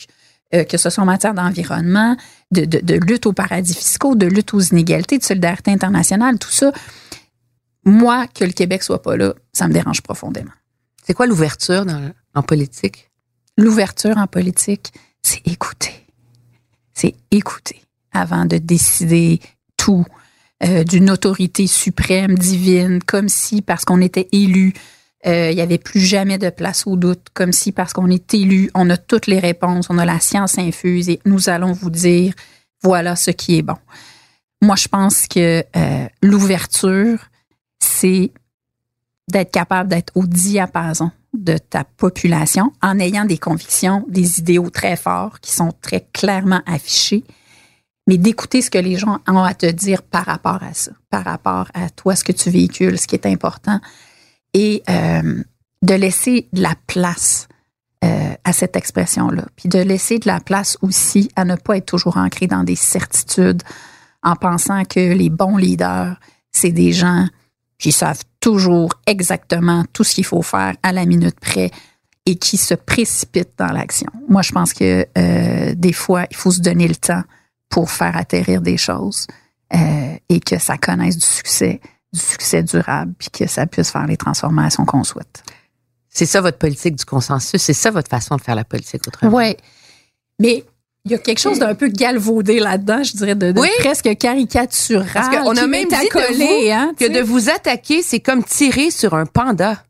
[0.55, 2.15] euh, que ce soit en matière d'environnement,
[2.51, 6.51] de, de, de, lutte aux paradis fiscaux, de lutte aux inégalités, de solidarité internationale, tout
[6.51, 6.73] ça,
[7.87, 10.53] moi, que le Québec soit pas là, ça me dérange profondément.
[11.07, 11.87] C'est quoi l'ouverture
[12.35, 13.11] en politique?
[13.57, 16.08] L'ouverture en politique, c'est écouter
[16.99, 17.81] c'est écouter
[18.13, 19.41] avant de décider
[19.77, 20.05] tout
[20.65, 24.75] euh, d'une autorité suprême, divine, comme si parce qu'on était élu,
[25.27, 28.35] euh, il n'y avait plus jamais de place au doute, comme si parce qu'on est
[28.35, 31.91] élu, on a toutes les réponses, on a la science infuse et nous allons vous
[31.91, 32.35] dire
[32.83, 33.79] voilà ce qui est bon.
[34.61, 37.19] Moi, je pense que euh, l'ouverture,
[37.79, 38.33] c'est
[39.31, 44.97] d'être capable d'être au diapason de ta population en ayant des convictions, des idéaux très
[44.97, 47.25] forts qui sont très clairement affichés,
[48.07, 51.25] mais d'écouter ce que les gens ont à te dire par rapport à ça, par
[51.25, 53.81] rapport à toi, ce que tu véhicules, ce qui est important,
[54.55, 55.43] et euh,
[55.83, 57.49] de laisser de la place
[58.05, 61.87] euh, à cette expression-là, puis de laisser de la place aussi à ne pas être
[61.87, 63.63] toujours ancré dans des certitudes
[64.23, 66.19] en pensant que les bons leaders,
[66.51, 67.27] c'est des gens
[67.79, 71.71] qui savent toujours exactement tout ce qu'il faut faire à la minute près
[72.27, 74.11] et qui se précipitent dans l'action.
[74.29, 77.23] Moi, je pense que euh, des fois, il faut se donner le temps
[77.71, 79.27] pour faire atterrir des choses
[79.75, 81.81] euh, et que ça connaisse du succès,
[82.13, 85.43] du succès durable, puis que ça puisse faire les transformations qu'on souhaite.
[86.09, 89.37] C'est ça votre politique du consensus, c'est ça votre façon de faire la politique autrement.
[89.37, 89.57] Oui.
[90.39, 90.65] Mais
[91.05, 95.07] il y a quelque chose d'un peu galvaudé là-dedans, je dirais, de, presque caricatural.
[95.13, 99.15] Parce qu'on a même dit de hein, que de vous attaquer, c'est comme tirer sur
[99.15, 99.83] un panda.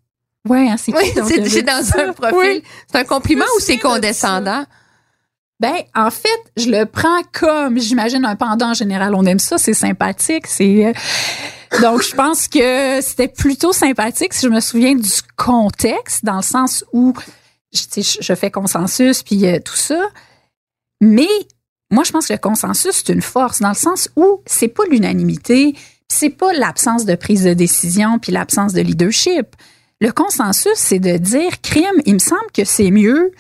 [0.48, 1.12] Ouais, hein, c'est oui,
[1.48, 2.62] c'est dans un profil.
[2.90, 4.64] C'est un compliment ou c'est condescendant?
[5.60, 9.14] Ben, en fait, je le prends comme, j'imagine, un panda en général.
[9.16, 10.86] On aime ça, c'est sympathique, c'est.
[10.86, 10.92] Euh,
[11.82, 16.42] donc, je pense que c'était plutôt sympathique si je me souviens du contexte, dans le
[16.42, 17.12] sens où
[17.72, 20.00] je, je fais consensus puis euh, tout ça.
[21.00, 21.28] Mais
[21.90, 24.84] moi, je pense que le consensus, c'est une force dans le sens où c'est pas
[24.90, 25.74] l'unanimité,
[26.08, 29.46] c'est pas l'absence de prise de décision puis l'absence de leadership.
[30.00, 33.32] Le consensus, c'est de dire, crime, il me semble que c'est mieux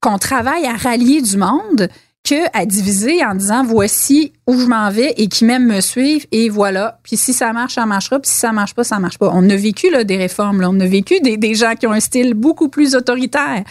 [0.00, 1.88] qu'on travaille à rallier du monde
[2.22, 6.26] que à diviser en disant voici où je m'en vais et qui même me suivent
[6.32, 6.98] et voilà.
[7.04, 8.18] Puis si ça marche, ça marchera.
[8.18, 9.30] Puis si ça marche pas, ça marche pas.
[9.32, 10.62] On a vécu des réformes.
[10.64, 13.62] On a vécu des, des gens qui ont un style beaucoup plus autoritaire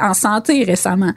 [0.00, 1.12] en santé récemment.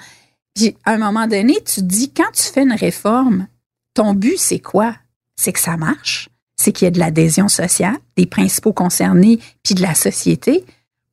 [0.55, 3.47] Puis à un moment donné, tu te dis, quand tu fais une réforme,
[3.93, 4.95] ton but, c'est quoi?
[5.35, 9.75] C'est que ça marche, c'est qu'il y ait de l'adhésion sociale, des principaux concernés, puis
[9.75, 10.65] de la société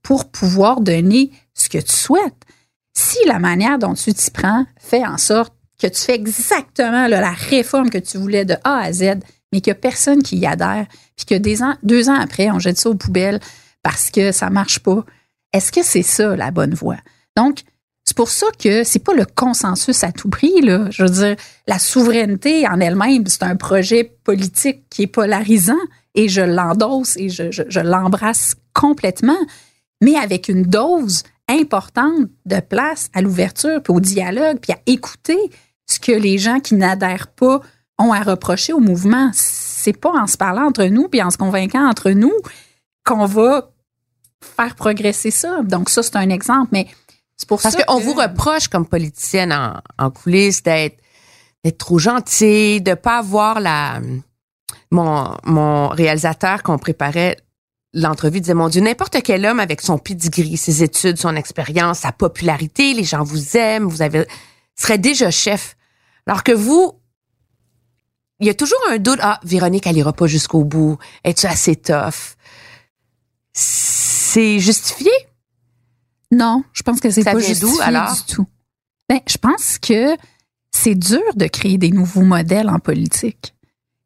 [0.03, 2.44] pour pouvoir donner ce que tu souhaites.
[2.94, 7.33] Si la manière dont tu t'y prends fait en sorte que tu fais exactement la
[7.33, 9.20] réforme que tu voulais de A à Z,
[9.53, 12.79] mais qu'il n'y a personne qui y adhère, puis que deux ans après, on jette
[12.79, 13.40] ça aux poubelles
[13.83, 15.05] parce que ça marche pas,
[15.53, 16.99] est-ce que c'est ça la bonne voie?
[17.37, 17.61] Donc,
[18.16, 20.87] c'est pour ça que c'est pas le consensus à tout prix là.
[20.88, 25.74] Je veux dire, la souveraineté en elle-même, c'est un projet politique qui est polarisant
[26.14, 29.37] et je l'endosse et je, je, je l'embrasse complètement,
[30.00, 35.38] mais avec une dose importante de place à l'ouverture, puis au dialogue, puis à écouter
[35.85, 37.61] ce que les gens qui n'adhèrent pas
[37.98, 39.31] ont à reprocher au mouvement.
[39.35, 42.33] C'est pas en se parlant entre nous, puis en se convainquant entre nous
[43.05, 43.72] qu'on va
[44.40, 45.61] faire progresser ça.
[45.64, 46.87] Donc ça, c'est un exemple, mais
[47.37, 50.99] c'est pour Parce ça qu'on que- vous reproche comme politicienne en, en coulisses d'être
[51.64, 54.01] d'être trop gentil, de pas avoir la
[54.90, 57.37] mon mon réalisateur qu'on préparait
[57.92, 62.12] l'entrevue disait mon Dieu n'importe quel homme avec son pedigree, ses études, son expérience, sa
[62.12, 64.27] popularité, les gens vous aiment, vous avez
[64.79, 65.77] serait déjà chef.
[66.27, 66.92] Alors que vous
[68.38, 71.75] il y a toujours un doute ah Véronique elle ira pas jusqu'au bout, es-tu assez
[71.77, 72.37] tough?
[73.53, 75.11] C'est justifié
[76.37, 78.14] Non, je pense que c'est pas justifié alors?
[78.14, 78.46] du tout.
[79.09, 80.16] Ben, je pense que
[80.70, 83.55] c'est dur de créer des nouveaux modèles en politique.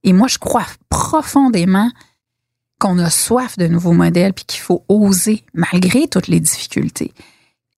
[0.04, 1.90] Et moi, je crois profondément
[2.78, 7.12] qu'on a soif de nouveaux modèles puis qu'il faut oser malgré toutes les difficultés.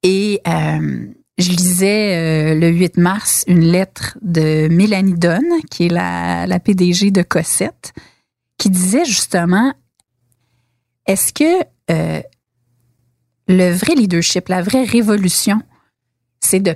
[0.03, 1.07] Et euh,
[1.39, 6.61] je lisais euh, le 8 mars une lettre de Mélanie Donne, qui est la, la
[6.61, 7.95] PDG de Cossette,
[8.59, 9.73] qui disait justement
[11.07, 12.23] est-ce que euh,
[13.53, 15.61] le vrai leadership, la vraie révolution,
[16.41, 16.75] c'est de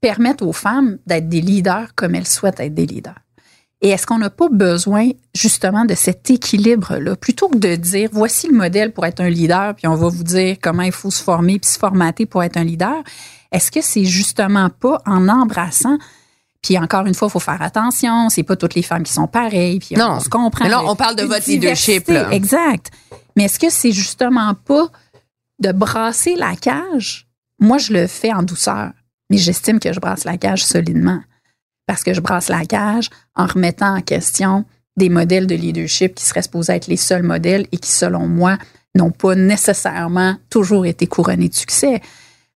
[0.00, 3.18] permettre aux femmes d'être des leaders comme elles souhaitent être des leaders.
[3.82, 8.46] Et est-ce qu'on n'a pas besoin justement de cet équilibre-là, plutôt que de dire voici
[8.46, 11.22] le modèle pour être un leader, puis on va vous dire comment il faut se
[11.22, 13.02] former puis se formater pour être un leader.
[13.52, 15.98] Est-ce que c'est justement pas en embrassant
[16.62, 18.28] puis encore une fois, il faut faire attention.
[18.28, 19.78] C'est pas toutes les femmes qui sont pareilles.
[19.78, 20.16] Puis Non.
[20.16, 20.64] on se comprend.
[20.66, 22.30] Mais là, on parle de votre leadership, là.
[22.32, 22.90] Exact.
[23.34, 24.90] Mais est-ce que c'est justement pas
[25.60, 27.28] de brasser la cage?
[27.58, 28.92] Moi, je le fais en douceur,
[29.28, 31.20] mais j'estime que je brasse la cage solidement.
[31.86, 34.64] Parce que je brasse la cage en remettant en question
[34.96, 38.58] des modèles de leadership qui seraient supposés être les seuls modèles et qui, selon moi,
[38.94, 42.00] n'ont pas nécessairement toujours été couronnés de succès.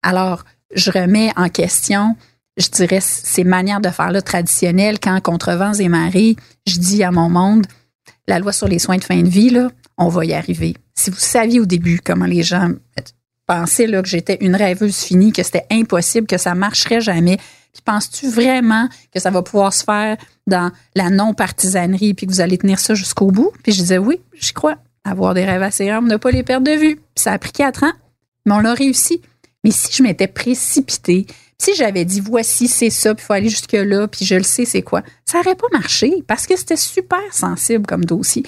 [0.02, 2.16] Alors, je remets en question,
[2.56, 6.36] je dirais, ces manières de faire là traditionnelles quand, contre vents et marées,
[6.66, 7.66] je dis à mon monde,
[8.26, 10.74] la loi sur les soins de fin de vie, là, on va y arriver.
[10.94, 12.70] Si vous saviez au début comment les gens
[13.46, 17.82] pensaient là, que j'étais une rêveuse finie, que c'était impossible, que ça marcherait jamais, puis
[17.84, 22.56] penses-tu vraiment que ça va pouvoir se faire dans la non-partisanerie puis que vous allez
[22.56, 23.50] tenir ça jusqu'au bout?
[23.62, 24.76] Puis je disais oui, j'y crois.
[25.06, 26.98] Avoir des rêves assez grands, ne pas les perdre de vue.
[27.14, 27.92] Ça a pris quatre ans,
[28.46, 29.20] mais on l'a réussi.
[29.62, 31.26] Mais si je m'étais précipitée,
[31.58, 34.42] si j'avais dit voici c'est ça, puis il faut aller jusque là, puis je le
[34.42, 38.44] sais c'est quoi, ça n'aurait pas marché parce que c'était super sensible comme dossier.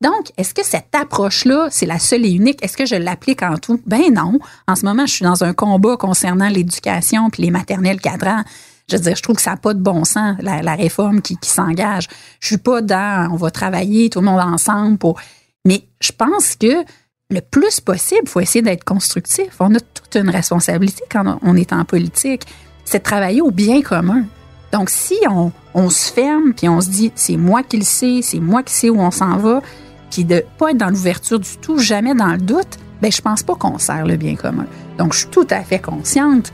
[0.00, 2.62] Donc, est-ce que cette approche-là, c'est la seule et unique?
[2.62, 3.80] Est-ce que je l'applique en tout?
[3.84, 4.38] Ben non.
[4.68, 8.44] En ce moment, je suis dans un combat concernant l'éducation puis les maternelles cadrans.
[8.88, 11.36] Je veux dire, je trouve que ça n'a pas de bon sens, la, réforme qui,
[11.36, 12.06] qui s'engage.
[12.40, 15.20] Je suis pas dans on va travailler tout le monde ensemble pour.
[15.64, 16.84] Mais je pense que
[17.30, 19.48] le plus possible, il faut essayer d'être constructif.
[19.58, 22.44] On a toute une responsabilité quand on est en politique.
[22.84, 24.24] C'est de travailler au bien commun.
[24.72, 28.20] Donc, si on, on se ferme puis on se dit c'est moi qui le sais,
[28.22, 29.60] c'est moi qui sais où on s'en va,
[30.10, 33.42] puis de pas être dans l'ouverture du tout, jamais dans le doute, ben je pense
[33.42, 34.66] pas qu'on sert le bien commun.
[34.98, 36.52] Donc, je suis tout à fait consciente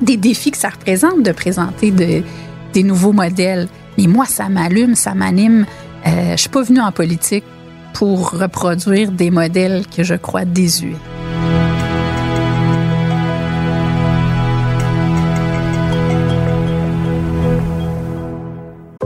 [0.00, 2.22] des défis que ça représente de présenter de-
[2.72, 3.68] des nouveaux modèles.
[3.96, 5.64] Mais moi, ça m'allume, ça m'anime.
[6.06, 7.44] Euh, je suis pas venue en politique
[7.94, 10.96] pour reproduire des modèles que je crois désuets.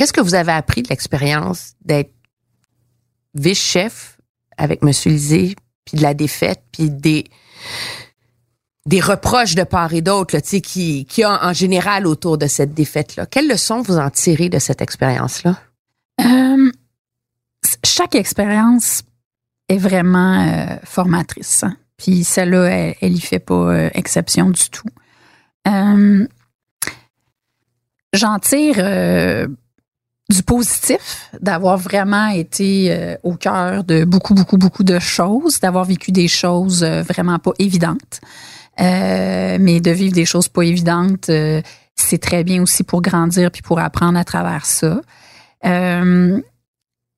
[0.00, 2.14] Qu'est-ce que vous avez appris de l'expérience d'être
[3.34, 4.16] vice-chef
[4.56, 4.92] avec M.
[5.04, 7.26] Lisée, puis de la défaite, puis des
[8.86, 12.38] des reproches de part et d'autre, là, tu sais, qui, qui a en général autour
[12.38, 13.26] de cette défaite-là?
[13.26, 15.60] Quelles leçons vous en tirez de cette expérience-là?
[16.22, 16.72] Euh,
[17.84, 19.02] chaque expérience
[19.68, 21.62] est vraiment euh, formatrice.
[21.62, 21.76] hein.
[21.98, 24.88] Puis celle-là, elle, elle y fait pas euh, exception du tout.
[28.14, 28.78] J'en tire
[30.30, 35.84] du positif, d'avoir vraiment été euh, au cœur de beaucoup, beaucoup, beaucoup de choses, d'avoir
[35.84, 38.20] vécu des choses euh, vraiment pas évidentes.
[38.80, 41.30] Euh, mais de vivre des choses pas évidentes,
[41.96, 45.02] c'est très bien aussi pour grandir puis pour apprendre à travers ça.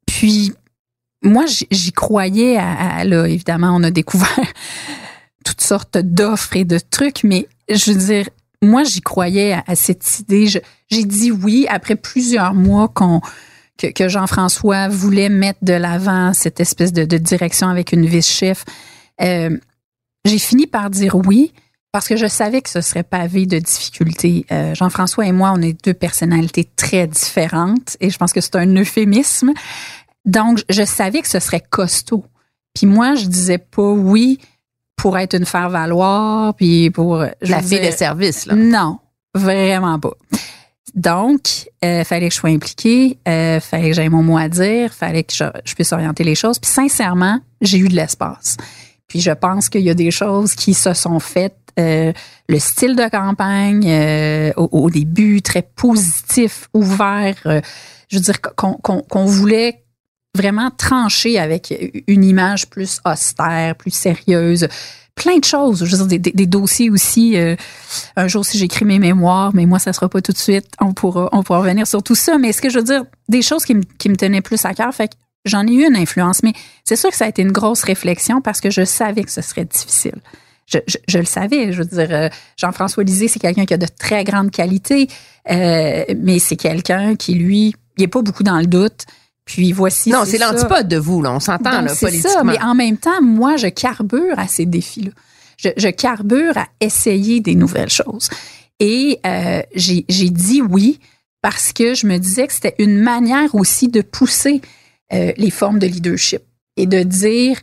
[0.06, 0.52] puis,
[1.22, 4.52] moi, j'y croyais à, là, évidemment, on a découvert
[5.44, 8.28] toutes sortes d'offres et de trucs, mais je veux dire,
[8.62, 10.46] moi, j'y croyais à, cette idée.
[10.92, 13.20] J'ai dit oui après plusieurs mois qu'on
[13.78, 18.64] que, Jean-François voulait mettre de l'avant cette espèce de, direction avec une vice-chef.
[19.20, 19.58] Euh,
[20.24, 21.52] j'ai fini par dire oui
[21.92, 24.46] parce que je savais que ce serait pavé de difficultés.
[24.52, 28.56] Euh, Jean-François et moi, on est deux personnalités très différentes et je pense que c'est
[28.56, 29.52] un euphémisme.
[30.24, 32.24] Donc, je savais que ce serait costaud.
[32.74, 34.38] Puis moi, je disais pas oui
[34.96, 37.24] pour être une faire-valoir, puis pour...
[37.40, 38.54] La fille de service, là.
[38.54, 38.98] Non,
[39.34, 40.12] vraiment pas.
[40.94, 44.92] Donc, euh, fallait que je sois impliquée, euh, fallait que j'aie mon mot à dire,
[44.92, 46.58] fallait que je, puisse orienter les choses.
[46.58, 48.56] Puis sincèrement, j'ai eu de l'espace.
[49.08, 51.56] Puis je pense qu'il y a des choses qui se sont faites.
[51.78, 52.12] Euh,
[52.48, 57.36] le style de campagne, euh, au, début, très positif, ouvert.
[57.46, 57.60] Euh,
[58.08, 59.81] je veux dire qu'on voulait
[60.34, 61.74] vraiment tranché avec
[62.06, 64.68] une image plus austère, plus sérieuse.
[65.14, 67.36] Plein de choses, je veux dire, des, dossiers aussi.
[67.36, 67.54] Euh,
[68.16, 70.66] un jour, si j'écris mes mémoires, mais moi, ça sera pas tout de suite.
[70.80, 72.38] On pourra, on pourra revenir sur tout ça.
[72.38, 74.72] Mais ce que je veux dire, des choses qui me, qui me tenaient plus à
[74.72, 74.94] cœur.
[74.94, 75.14] Fait que
[75.44, 76.42] j'en ai eu une influence.
[76.42, 76.54] Mais
[76.84, 79.42] c'est sûr que ça a été une grosse réflexion parce que je savais que ce
[79.42, 80.16] serait difficile.
[80.64, 81.72] Je, je, le savais.
[81.72, 85.08] Je veux dire, euh, Jean-François Lisée, c'est quelqu'un qui a de très grandes qualités,
[85.50, 89.04] euh, mais c'est quelqu'un qui, lui, il n'est pas beaucoup dans le doute.
[89.44, 90.10] Puis voici.
[90.10, 91.32] Non, c'est l'antipode de vous, là.
[91.32, 92.30] On s'entend, là, politiquement.
[92.30, 95.10] Ça, mais en même temps, moi, je carbure à ces défis-là.
[95.56, 98.30] Je, je, carbure à essayer des nouvelles choses.
[98.80, 100.98] Et euh, j'ai dit oui
[101.40, 104.60] parce que je me disais que c'était une manière aussi de pousser
[105.12, 106.42] euh, les formes de leadership
[106.76, 107.60] et de dire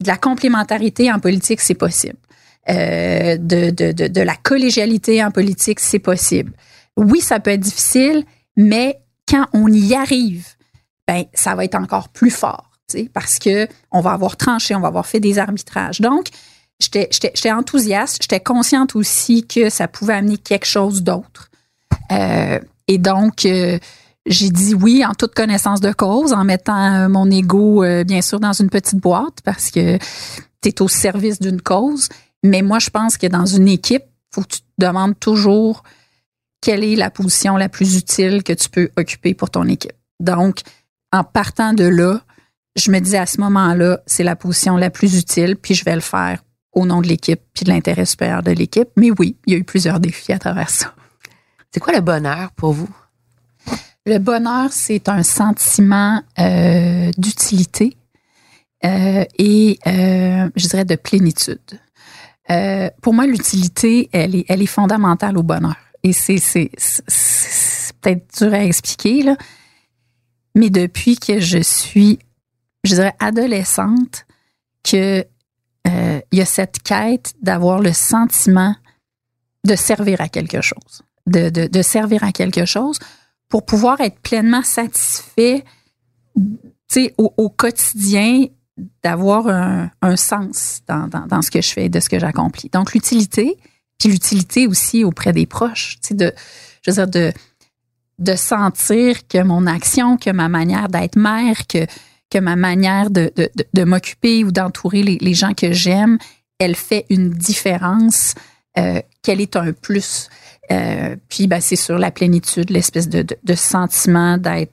[0.00, 2.18] de la complémentarité en politique, c'est possible.
[2.68, 6.52] Euh, de, de, de, de la collégialité en politique, c'est possible.
[6.96, 8.24] Oui, ça peut être difficile,
[8.56, 10.46] mais quand on y arrive,
[11.06, 12.70] ben ça va être encore plus fort,
[13.12, 16.00] parce que on va avoir tranché, on va avoir fait des arbitrages.
[16.00, 16.28] Donc,
[16.80, 21.50] j'étais enthousiaste, j'étais consciente aussi que ça pouvait amener quelque chose d'autre.
[22.12, 23.78] Euh, et donc, euh,
[24.26, 28.40] j'ai dit oui en toute connaissance de cause, en mettant euh, mon ego, bien sûr,
[28.40, 29.98] dans une petite boîte, parce que
[30.62, 32.08] tu es au service d'une cause.
[32.42, 35.82] Mais moi, je pense que dans une équipe, faut que tu te demandes toujours
[36.60, 39.92] quelle est la position la plus utile que tu peux occuper pour ton équipe.
[40.20, 40.60] Donc,
[41.14, 42.20] en partant de là,
[42.74, 45.94] je me dis à ce moment-là, c'est la position la plus utile, puis je vais
[45.94, 46.42] le faire
[46.72, 48.88] au nom de l'équipe, puis de l'intérêt supérieur de l'équipe.
[48.96, 50.92] Mais oui, il y a eu plusieurs défis à travers ça.
[51.70, 52.88] C'est quoi le bonheur pour vous?
[54.06, 57.96] Le bonheur, c'est un sentiment euh, d'utilité
[58.84, 61.80] euh, et, euh, je dirais, de plénitude.
[63.02, 65.76] pour moi, l'utilité, elle est, elle est fondamentale au bonheur.
[66.02, 66.40] Et c'est,
[68.00, 69.36] peut-être dur à expliquer, là,
[70.54, 72.18] mais depuis que je suis,
[72.84, 74.26] je dirais, adolescente,
[74.82, 75.24] que
[75.86, 78.74] euh, il y a cette quête d'avoir le sentiment
[79.64, 82.98] de servir à quelque chose, de, de, servir à quelque chose
[83.48, 85.64] pour pouvoir être pleinement satisfait
[87.18, 88.46] au, au quotidien,
[89.02, 92.70] d'avoir un, un, sens dans, dans, dans, ce que je fais, de ce que j'accomplis.
[92.72, 93.56] Donc l'utilité,
[93.98, 96.32] puis l'utilité aussi auprès des proches, de,
[96.82, 97.32] je veux dire, de
[98.18, 101.86] de sentir que mon action, que ma manière d'être mère, que,
[102.30, 106.18] que ma manière de, de, de, m'occuper ou d'entourer les, gens que j'aime,
[106.58, 108.34] elle fait une différence,
[108.78, 110.28] euh, qu'elle est un plus.
[110.70, 114.72] Euh, puis ben, c'est sur la plénitude, l'espèce de, de, sentiment d'être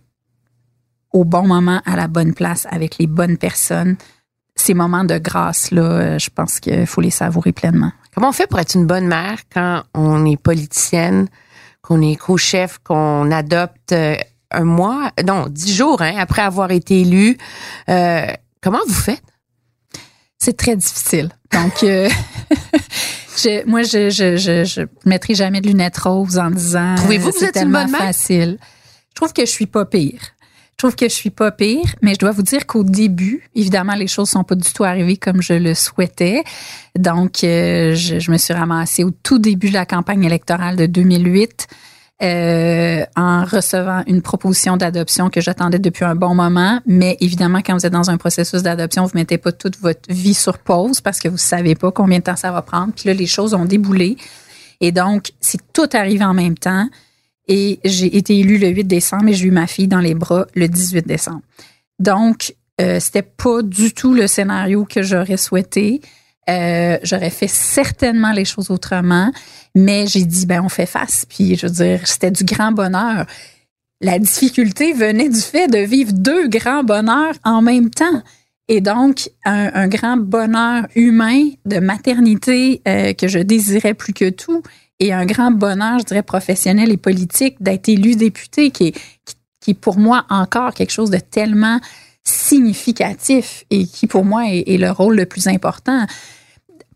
[1.11, 3.97] au bon moment, à la bonne place, avec les bonnes personnes.
[4.55, 7.91] Ces moments de grâce-là, je pense qu'il faut les savourer pleinement.
[8.13, 11.27] Comment on fait pour être une bonne mère quand on est politicienne?
[11.91, 14.15] Qu'on est co-chef, qu'on adopte euh,
[14.49, 17.37] un mois, non, dix jours hein, après avoir été élu.
[17.89, 18.27] Euh,
[18.61, 19.21] comment vous faites?
[20.37, 21.31] C'est très difficile.
[21.51, 22.07] Donc, euh,
[23.37, 26.95] je, moi, je, je, je, je mettrai jamais de lunettes roses en disant.
[26.95, 28.57] Trouvez-vous que vous êtes une bonne facile.
[29.09, 30.21] Je trouve que je suis pas pire.
[30.81, 33.93] Je trouve que je suis pas pire, mais je dois vous dire qu'au début, évidemment,
[33.93, 36.43] les choses sont pas du tout arrivées comme je le souhaitais.
[36.97, 41.67] Donc, euh, je, me suis ramassée au tout début de la campagne électorale de 2008.
[42.23, 46.79] Euh, en recevant une proposition d'adoption que j'attendais depuis un bon moment.
[46.87, 50.33] Mais évidemment, quand vous êtes dans un processus d'adoption, vous mettez pas toute votre vie
[50.33, 52.91] sur pause parce que vous savez pas combien de temps ça va prendre.
[52.91, 54.17] Puis là, les choses ont déboulé.
[54.79, 56.87] Et donc, c'est tout arrivé en même temps.
[57.53, 60.47] Et j'ai été élue le 8 décembre et j'ai eu ma fille dans les bras
[60.55, 61.41] le 18 décembre.
[61.99, 65.99] Donc, euh, c'était pas du tout le scénario que j'aurais souhaité.
[66.49, 69.33] Euh, j'aurais fait certainement les choses autrement,
[69.75, 71.25] mais j'ai dit ben on fait face.
[71.27, 73.25] Puis je veux dire, c'était du grand bonheur.
[73.99, 78.23] La difficulté venait du fait de vivre deux grands bonheurs en même temps.
[78.69, 84.63] Et donc, un, grand bonheur humain de maternité euh, que je désirais plus que tout,
[85.01, 88.95] et un grand bonheur, je dirais, professionnel et politique d'être élu député, qui est,
[89.59, 91.81] qui, est pour moi encore quelque chose de tellement
[92.23, 96.05] significatif et qui pour moi est, le rôle le plus important.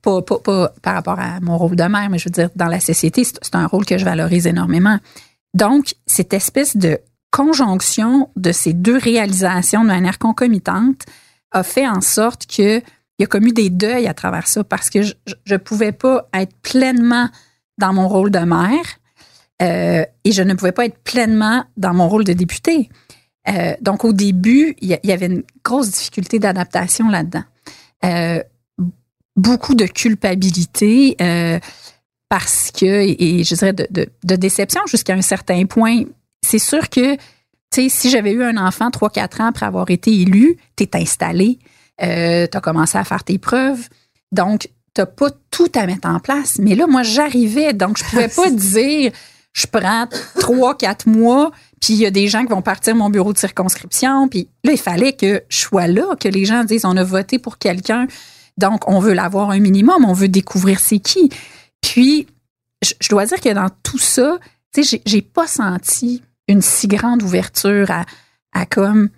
[0.03, 2.79] Pas, pas, par rapport à mon rôle de mère, mais je veux dire, dans la
[2.79, 4.99] société, c'est un rôle que je valorise énormément.
[5.55, 6.99] Donc, cette espèce de
[7.31, 11.01] conjonction de ces deux réalisations de manière concomitante
[11.51, 12.77] a fait en sorte que
[13.17, 15.15] il y a comme eu des deuils à travers ça parce que je
[15.49, 17.29] ne pouvais pas être pleinement
[17.77, 18.85] dans mon rôle de mère
[19.61, 22.89] euh, et je ne pouvais pas être pleinement dans mon rôle de députée.
[23.47, 27.43] Euh, donc, au début, il y, avait une grosse difficulté d'adaptation là-dedans.
[28.03, 28.41] Euh,
[29.35, 31.15] beaucoup de culpabilité
[32.27, 33.87] parce que, et, je dirais de,
[34.23, 36.03] de déception jusqu'à un certain point.
[36.41, 37.17] C'est sûr que
[37.89, 41.59] si j'avais eu un enfant 3-4 ans après avoir été élu, tu es installé,
[42.01, 43.87] euh, tu as commencé à faire tes preuves.
[44.31, 46.57] Donc, tu n'as pas tout à mettre en place.
[46.59, 49.11] Mais là, moi, j'arrivais, donc je pouvais pas dire
[49.55, 50.05] je prends
[50.39, 54.27] 3-4 mois, puis il y a des gens qui vont partir mon bureau de circonscription.
[54.27, 57.39] Puis là, il fallait que je sois là, que les gens disent on a voté
[57.39, 58.07] pour quelqu'un,
[58.57, 61.29] donc on veut l'avoir un minimum, on veut découvrir c'est qui.
[61.81, 62.27] Puis,
[62.81, 64.39] je, dois dire que dans tout ça,
[64.73, 68.05] tu sais, j'ai pas senti une si grande ouverture à,
[68.51, 69.09] à comme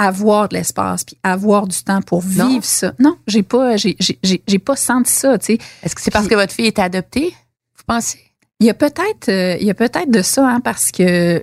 [0.00, 2.94] avoir de l'espace puis avoir du temps pour vivre ça.
[2.98, 5.58] Non, j'ai pas j'ai, pas senti ça, tu sais.
[5.82, 7.34] Est-ce que c'est parce que votre fille est adoptée
[7.76, 8.18] Vous pensez?
[8.60, 11.42] Il y a peut-être euh, il y a peut-être de ça hein, parce que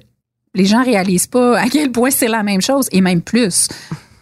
[0.55, 3.68] les gens réalisent pas à quel point c'est la même chose et même plus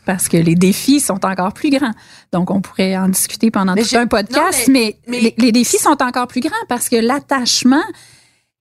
[0.05, 1.93] parce que les défis sont encore plus grands.
[2.31, 6.41] Donc, on pourrait en discuter pendant tout un podcast, mais, les, défis sont encore plus
[6.41, 7.83] grands parce que l'attachement,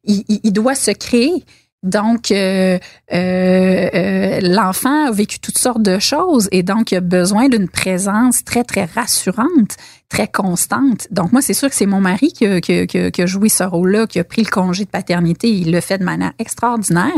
[0.04, 1.44] il, il, doit se créer.
[1.84, 2.78] Donc, euh,
[3.12, 7.68] euh, euh, l'enfant a vécu toutes sortes de choses et donc il a besoin d'une
[7.68, 9.76] présence très, très rassurante,
[10.08, 11.06] très constante.
[11.10, 13.64] Donc, moi, c'est sûr que c'est mon mari qui a, qui, qui a, joué ce
[13.64, 15.50] rôle-là, qui a pris le congé de paternité.
[15.50, 17.12] Il le fait de manière extraordinaire.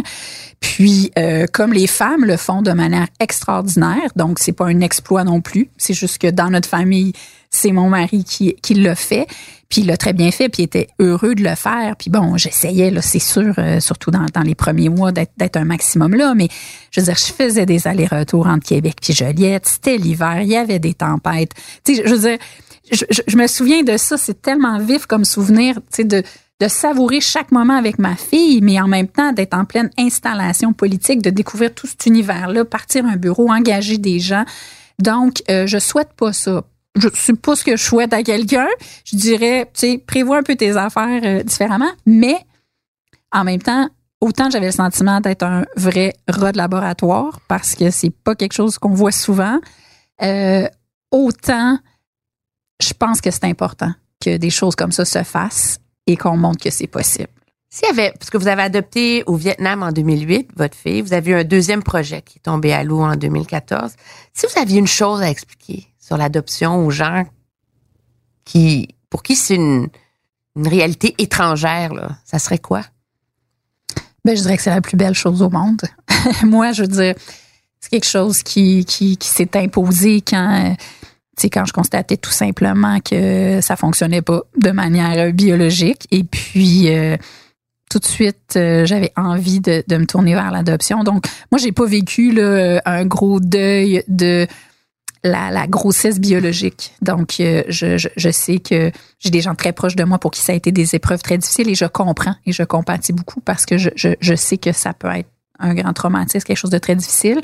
[0.59, 5.23] Puis, euh, comme les femmes le font de manière extraordinaire, donc c'est pas un exploit
[5.23, 5.71] non plus.
[5.77, 7.13] C'est juste que dans notre famille,
[7.51, 9.29] c'est mon mari qui, qui l'a fait.
[9.69, 11.97] Puis il l'a très bien fait, puis il était heureux de le faire.
[11.97, 16.15] Puis bon, j'essayais, là, c'est sûr, euh, surtout dans, les premiers mois, d'être un maximum
[16.15, 16.35] là.
[16.35, 16.49] Mais
[16.91, 19.67] je veux dire, je faisais des allers-retours entre Québec puis Joliette.
[19.67, 21.53] C'était l'hiver, il y avait des tempêtes.
[21.85, 22.39] Tu sais, je veux dire,
[22.93, 26.23] je, me souviens de ça, c'est tellement vif comme souvenir, tu sais, de,
[26.61, 30.73] de savourer chaque moment avec ma fille, mais en même temps d'être en pleine installation
[30.73, 34.45] politique, de découvrir tout cet univers-là, partir un bureau, engager des gens.
[35.01, 36.65] Donc, euh, je souhaite pas ça
[36.97, 38.69] je sais pas ce que je souhaite à quelqu'un.
[39.05, 42.37] Je dirais, tu sais, prévois un peu tes affaires euh, différemment, mais
[43.33, 43.89] en même temps,
[44.21, 48.55] autant j'avais le sentiment d'être un vrai rat de laboratoire parce que c'est pas quelque
[48.55, 49.61] chose qu'on voit souvent,
[50.23, 50.67] euh,
[51.11, 51.79] autant
[52.81, 53.93] je pense que c'est important
[54.23, 57.29] que des choses comme ça se fassent et qu'on montre que c'est possible.
[57.69, 61.13] S'il y avait, parce que vous avez adopté au Vietnam en 2008, votre fille, vous
[61.13, 63.93] avez eu un deuxième projet qui est tombé à l'eau en 2014.
[64.33, 67.25] Si vous aviez une chose à expliquer sur l'adoption aux gens
[68.45, 69.89] qui, pour qui c'est une,
[70.55, 72.83] réalité étrangère, là, ça serait quoi?
[74.25, 75.83] Ben, je dirais que c'est la plus belle chose au monde.
[76.45, 77.15] Moi, je veux dire,
[77.81, 80.75] c'est quelque chose qui, qui, s'est imposé quand,
[81.53, 86.07] quand je constatais tout simplement que ça fonctionnait pas de manière biologique.
[86.11, 87.19] Et puis, euh,
[87.91, 91.05] tout de suite, euh, j'avais envie de, me tourner vers l'adoption.
[91.05, 94.47] Donc, moi, j'ai pas vécu un gros deuil de
[95.25, 96.93] la, grossesse biologique.
[97.03, 100.41] Donc, euh, je, je, sais que j'ai des gens très proches de moi pour qui
[100.41, 103.67] ça a été des épreuves très difficiles et je comprends et je compatis beaucoup parce
[103.67, 106.95] que je, je, sais que ça peut être un grand traumatisme, quelque chose de très
[106.95, 107.41] difficile.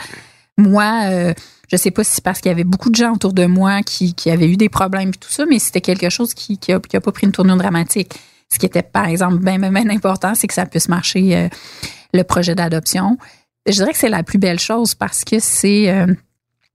[0.59, 1.35] Moi, euh,
[1.71, 4.15] je sais pas si parce qu'il y avait beaucoup de gens autour de moi qui,
[4.15, 6.81] qui avaient eu des problèmes et tout ça, mais c'était quelque chose qui, qui, a,
[6.81, 8.13] qui a pas pris une tournure dramatique.
[8.53, 11.49] Ce qui était, par exemple, bien, bien, bien important, c'est que ça puisse marcher, euh,
[12.13, 13.17] le projet d'adoption.
[13.67, 15.89] Je dirais que c'est la plus belle chose parce que c'est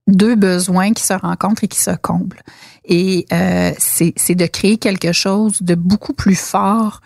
[0.08, 2.42] deux besoins qui se rencontrent et qui se comblent.
[2.84, 7.02] Et euh, c'est de créer quelque chose de beaucoup plus fort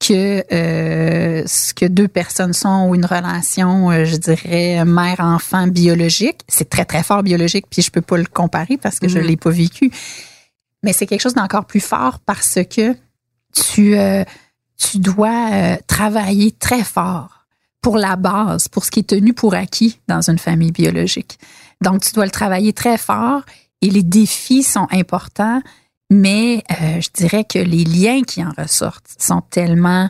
[0.00, 6.40] que euh, ce que deux personnes sont ou une relation, euh, je dirais, mère-enfant biologique.
[6.48, 9.26] C'est très, très fort biologique, puis je peux pas le comparer parce que je mm-hmm.
[9.26, 9.90] l'ai pas vécu.
[10.82, 12.94] Mais c'est quelque chose d'encore plus fort parce que
[13.52, 13.96] tu,
[14.76, 17.46] tu dois travailler très fort
[17.82, 21.38] pour la base, pour ce qui est tenu pour acquis dans une famille biologique.
[21.80, 23.42] Donc, tu dois le travailler très fort
[23.80, 25.62] et les défis sont importants,
[26.10, 30.08] mais euh, je dirais que les liens qui en ressortent sont tellement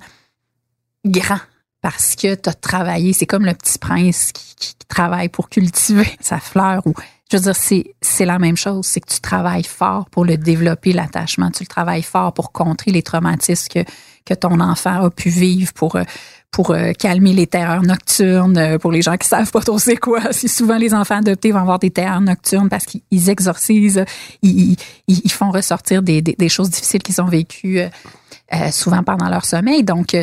[1.05, 1.41] grands
[1.81, 3.13] parce que tu as travaillé.
[3.13, 6.95] C'est comme le petit prince qui, travaille pour cultiver sa fleur ou
[7.31, 8.87] je veux dire, c'est, c'est la même chose.
[8.87, 11.51] C'est que tu travailles fort pour le développer, l'attachement.
[11.51, 13.85] Tu le travailles fort pour contrer les traumatismes que,
[14.25, 16.05] que ton enfant a pu vivre, pour, euh,
[16.51, 18.59] pour euh, calmer les terreurs nocturnes.
[18.59, 21.53] Euh, pour les gens qui savent pas trop c'est quoi, si souvent les enfants adoptés
[21.53, 24.05] vont avoir des terreurs nocturnes parce qu'ils exorcisent,
[24.43, 24.77] ils,
[25.07, 29.45] ils, ils, font ressortir des, des, choses difficiles qu'ils ont vécues euh, souvent pendant leur
[29.45, 29.85] sommeil.
[29.85, 30.17] Donc,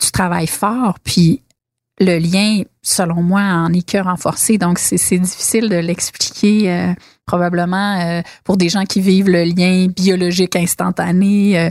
[0.00, 1.42] tu travailles fort, puis
[2.00, 4.56] le lien, selon moi, en est que renforcé.
[4.58, 6.94] Donc, c'est difficile de l'expliquer euh,
[7.26, 11.60] probablement euh, pour des gens qui vivent le lien biologique instantané.
[11.60, 11.70] Euh,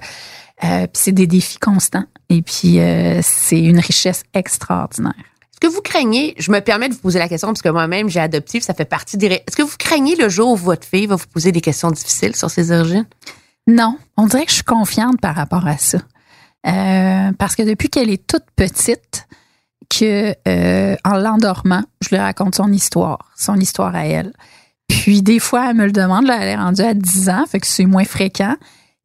[0.60, 2.06] puis c'est des défis constants.
[2.30, 2.80] Et puis,
[3.22, 5.14] c'est une richesse extraordinaire.
[5.16, 8.08] Est-ce que vous craignez, je me permets de vous poser la question parce que moi-même,
[8.08, 9.28] j'ai adoptif, ça fait partie des...
[9.28, 12.36] Est-ce que vous craignez le jour où votre fille va vous poser des questions difficiles
[12.36, 13.06] sur ses origines?
[13.68, 16.00] Non, on dirait que je suis confiante par rapport à ça.
[16.64, 19.28] parce que depuis qu'elle est toute petite,
[19.90, 24.34] que euh, en l'endormant, je lui raconte son histoire, son histoire à elle.
[24.88, 27.60] Puis des fois, elle me le demande, là, elle est rendue à 10 ans, fait
[27.60, 28.56] que c'est moins fréquent.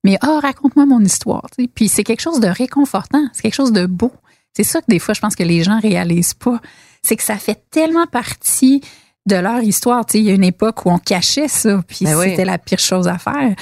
[0.05, 1.47] Mais oh, raconte-moi mon histoire.
[1.75, 4.13] Puis c'est quelque chose de réconfortant, c'est quelque chose de beau.
[4.57, 6.61] C'est ça que des fois, je pense que les gens réalisent pas.
[7.03, 8.83] C'est que ça fait tellement partie
[9.27, 10.05] de leur histoire.
[10.15, 13.09] il y a une époque où on cachait ça, puis ben c'était la pire chose
[13.09, 13.57] à faire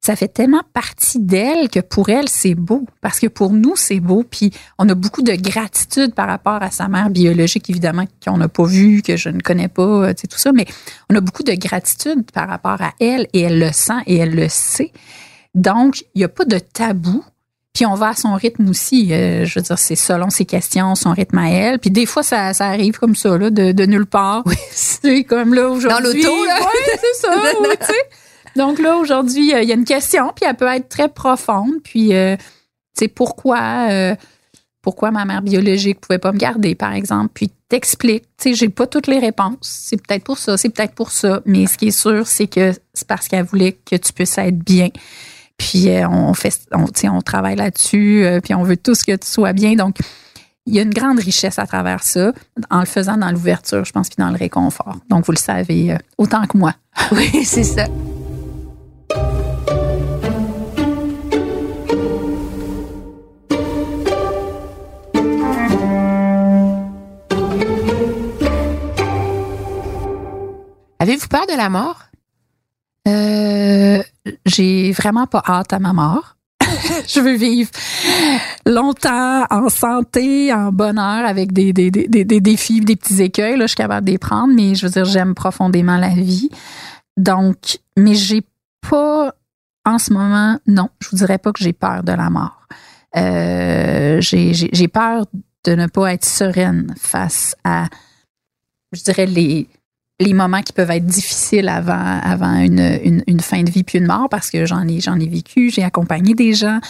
[0.00, 2.86] ça fait tellement partie d'elle que pour elle, c'est beau.
[3.00, 4.24] Parce que pour nous, c'est beau.
[4.28, 8.48] Puis on a beaucoup de gratitude par rapport à sa mère biologique, évidemment, qu'on n'a
[8.48, 10.52] pas vue, que je ne connais pas, tu sais, tout ça.
[10.52, 10.66] Mais
[11.10, 14.34] on a beaucoup de gratitude par rapport à elle et elle le sent et elle
[14.34, 14.92] le sait.
[15.58, 17.24] Donc, il n'y a pas de tabou.
[17.74, 19.12] Puis on va à son rythme aussi.
[19.12, 21.78] Euh, je veux dire, c'est selon ses questions, son rythme à elle.
[21.78, 24.42] Puis des fois, ça, ça arrive comme ça, là, de, de nulle part.
[24.46, 24.56] Oui.
[24.72, 26.22] C'est comme là aujourd'hui.
[26.22, 26.58] Dans l'auto, là.
[26.60, 27.34] Oui, c'est ça.
[27.60, 27.92] oui, tu sais.
[28.56, 31.74] Donc là, aujourd'hui, il y a une question, puis elle peut être très profonde.
[31.84, 32.44] Puis, euh, tu
[33.04, 34.16] sais, pourquoi, euh,
[34.82, 37.30] pourquoi ma mère biologique pouvait pas me garder, par exemple?
[37.32, 38.24] Puis t'expliques.
[38.38, 39.58] Tu sais, j'ai pas toutes les réponses.
[39.60, 41.42] C'est peut-être pour ça, c'est peut-être pour ça.
[41.44, 44.58] Mais ce qui est sûr, c'est que c'est parce qu'elle voulait que tu puisses être
[44.58, 44.88] bien.
[45.58, 49.26] Puis euh, on fait, on, on travaille là-dessus, euh, puis on veut tous que tu
[49.26, 49.74] sois bien.
[49.74, 49.96] Donc,
[50.66, 52.32] il y a une grande richesse à travers ça,
[52.70, 54.96] en le faisant dans l'ouverture, je pense, puis dans le réconfort.
[55.08, 56.74] Donc, vous le savez euh, autant que moi.
[57.12, 57.86] Oui, c'est ça.
[71.00, 72.07] Avez-vous peur de la mort?
[73.08, 74.02] Euh,
[74.46, 76.36] j'ai vraiment pas hâte à ma mort.
[77.08, 77.70] je veux vivre
[78.66, 83.56] longtemps en santé, en bonheur, avec des, défis, des petits écueils.
[83.56, 86.50] Là, je suis capable de les prendre, mais je veux dire, j'aime profondément la vie.
[87.16, 88.42] Donc, mais j'ai
[88.88, 89.34] pas,
[89.84, 92.66] en ce moment, non, je vous dirais pas que j'ai peur de la mort.
[93.16, 95.24] Euh, j'ai peur
[95.64, 97.86] de ne pas être sereine face à,
[98.92, 99.68] je dirais, les,
[100.20, 104.06] les moments qui peuvent être difficiles avant, avant une, une, fin de vie puis une
[104.06, 106.80] mort, parce que j'en ai, j'en ai vécu, j'ai accompagné des gens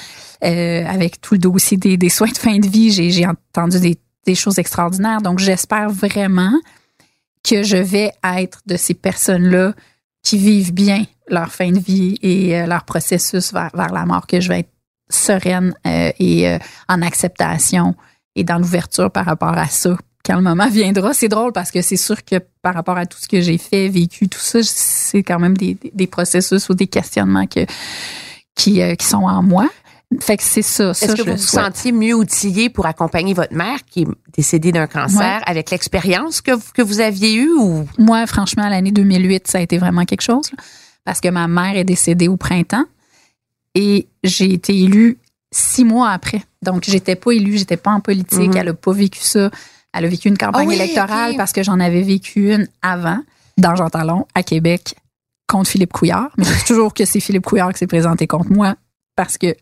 [0.45, 3.81] euh, avec tout le dossier des, des soins de fin de vie, j'ai, j'ai entendu
[3.81, 5.21] des, des choses extraordinaires.
[5.21, 6.55] Donc, j'espère vraiment
[7.45, 9.75] que je vais être de ces personnes-là
[10.23, 14.27] qui vivent bien leur fin de vie et euh, leur processus vers, vers la mort,
[14.27, 14.73] que je vais être
[15.11, 16.59] sereine euh, et
[16.89, 17.95] en acceptation
[18.37, 21.15] et dans l'ouverture par rapport à ça quand le moment viendra.
[21.15, 23.89] C'est drôle parce que c'est sûr que par rapport à tout ce que j'ai fait,
[23.89, 27.67] vécu, tout ça, c'est quand même des, des, processus ou des questionnements que,
[28.55, 29.69] qui, euh, qui sont en moi.
[30.21, 30.91] Fait que c'est ça.
[30.91, 34.87] Est-ce que vous vous sentiez mieux outillé pour accompagner votre mère qui est décédée d'un
[34.87, 35.43] cancer ouais.
[35.45, 37.87] avec l'expérience que, que vous aviez eue ou?
[37.99, 40.65] Moi, franchement, l'année 2008, ça a été vraiment quelque chose là,
[41.05, 42.87] parce que ma mère est décédée au printemps
[43.75, 45.19] et j'ai été élue
[45.53, 46.43] six mois après.
[46.63, 48.61] Donc, j'étais pas élue, j'étais pas en politique, -hmm.
[48.61, 49.51] elle a pas vécu ça.
[49.93, 51.37] Elle a vécu une campagne Ah oh oui, électorale okay.
[51.37, 53.21] parce que j'en avais vécu une avant,
[53.57, 54.95] dans Jean Talon, à Québec,
[55.47, 56.31] contre Philippe Couillard.
[56.37, 58.77] Mais c'est toujours que c'est Philippe Couillard qui s'est présenté contre moi
[59.19, 59.53] parce que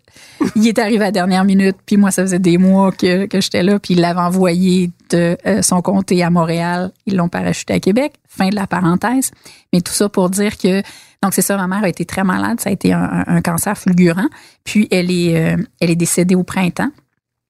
[0.54, 3.40] il est arrivé à la dernière minute, puis moi, ça faisait des mois que, que
[3.40, 6.92] j'étais là, puis il l'avait envoyé de euh, son comté à Montréal.
[7.06, 8.12] Ils l'ont parachuté à Québec.
[8.28, 9.30] Fin de la parenthèse.
[9.72, 10.82] Mais tout ça pour dire que,
[11.22, 12.60] donc c'est ça, ma mère a été très malade.
[12.60, 14.28] Ça a été un, un cancer fulgurant.
[14.64, 16.90] Puis elle est, euh, elle est décédée au printemps.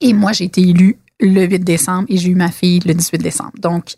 [0.00, 3.18] Et moi, j'ai été élue le 8 décembre et j'ai eu ma fille le 18
[3.18, 3.52] décembre.
[3.58, 3.94] Donc,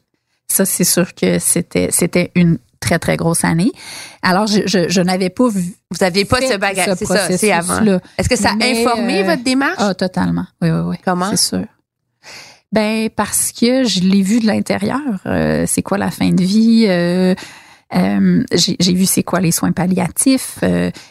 [0.47, 3.73] ça, c'est sûr que c'était, c'était une très, très grosse année.
[4.23, 5.75] Alors, je, je, je n'avais pas vu.
[5.91, 7.81] Vous n'aviez pas ce bagage, c'est ça, c'est avant.
[8.17, 9.75] Est-ce que ça a informé euh, votre démarche?
[9.79, 10.47] Ah, totalement.
[10.63, 10.97] Oui, oui, oui.
[11.05, 11.31] Comment?
[11.31, 11.65] C'est sûr.
[12.71, 15.01] Ben parce que je l'ai vu de l'intérieur.
[15.25, 16.85] Euh, c'est quoi la fin de vie?
[16.87, 17.35] Euh,
[18.53, 20.59] J'ai vu c'est quoi les soins palliatifs.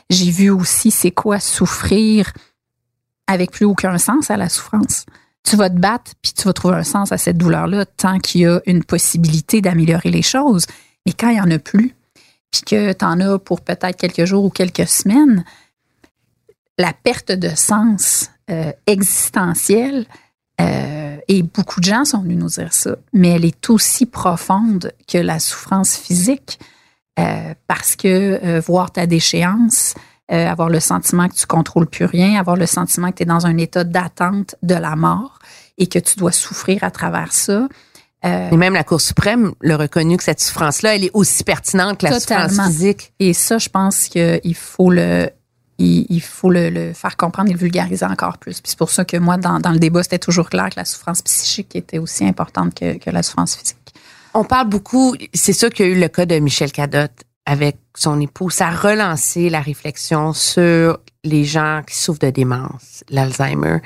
[0.10, 2.32] J'ai vu aussi c'est quoi souffrir
[3.26, 5.05] avec plus aucun sens à la souffrance.
[5.48, 8.41] Tu vas te battre puis tu vas trouver un sens à cette douleur-là tant qu'il
[8.41, 10.66] y a une possibilité d'améliorer les choses.
[11.06, 11.95] Mais quand il y en a plus,
[12.52, 15.45] puis que tu en as pour peut-être quelques jours ou quelques semaines,
[16.78, 18.30] la perte de sens
[18.88, 20.06] existentiel,
[20.60, 24.91] euh, et beaucoup de gens sont venus nous dire ça, mais elle est aussi profonde
[25.08, 26.60] que la souffrance physique
[27.20, 29.93] euh, parce que euh, voir ta déchéance,
[30.30, 33.45] avoir le sentiment que tu contrôles plus rien, avoir le sentiment que tu es dans
[33.45, 35.39] un état d'attente de la mort
[35.78, 37.67] et que tu dois souffrir à travers ça.
[38.23, 42.07] et même la Cour suprême l'a reconnu que cette souffrance-là, elle est aussi pertinente que
[42.07, 43.13] la souffrance physique.
[43.19, 45.30] Et ça, je pense qu'il faut le,
[45.80, 48.61] il, faut le, faire comprendre et le vulgariser encore plus.
[48.61, 51.21] Puis c'est pour ça que moi, dans, le débat, c'était toujours clair que la souffrance
[51.21, 53.78] psychique était aussi importante que, la souffrance physique.
[54.34, 57.78] On parle beaucoup, c'est sûr qu'il y a eu le cas de Michel Cadotte avec
[57.95, 58.50] son époux.
[58.50, 63.78] Ça a relancé la réflexion sur les gens qui souffrent de démence, l'Alzheimer.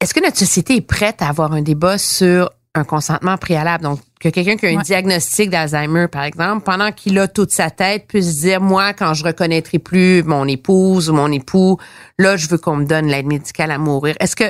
[0.00, 3.82] Est-ce que notre société est prête à avoir un débat sur un consentement préalable?
[3.82, 7.68] Donc, que quelqu'un qui a un diagnostic d'Alzheimer, par exemple, pendant qu'il a toute sa
[7.68, 11.78] tête, puisse dire, moi, quand je reconnaîtrai plus mon épouse ou mon époux,
[12.16, 14.14] là, je veux qu'on me donne l'aide médicale à mourir.
[14.20, 14.44] Est-ce que,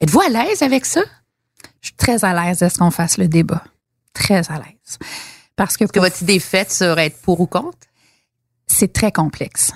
[0.00, 1.02] êtes-vous à l'aise avec ça?
[1.80, 3.64] Je suis très à l'aise de ce qu'on fasse le débat.
[4.14, 4.98] Très à l'aise.
[5.58, 7.76] Parce que, que votre idée faite serait être pour ou contre?
[8.68, 9.72] C'est très complexe.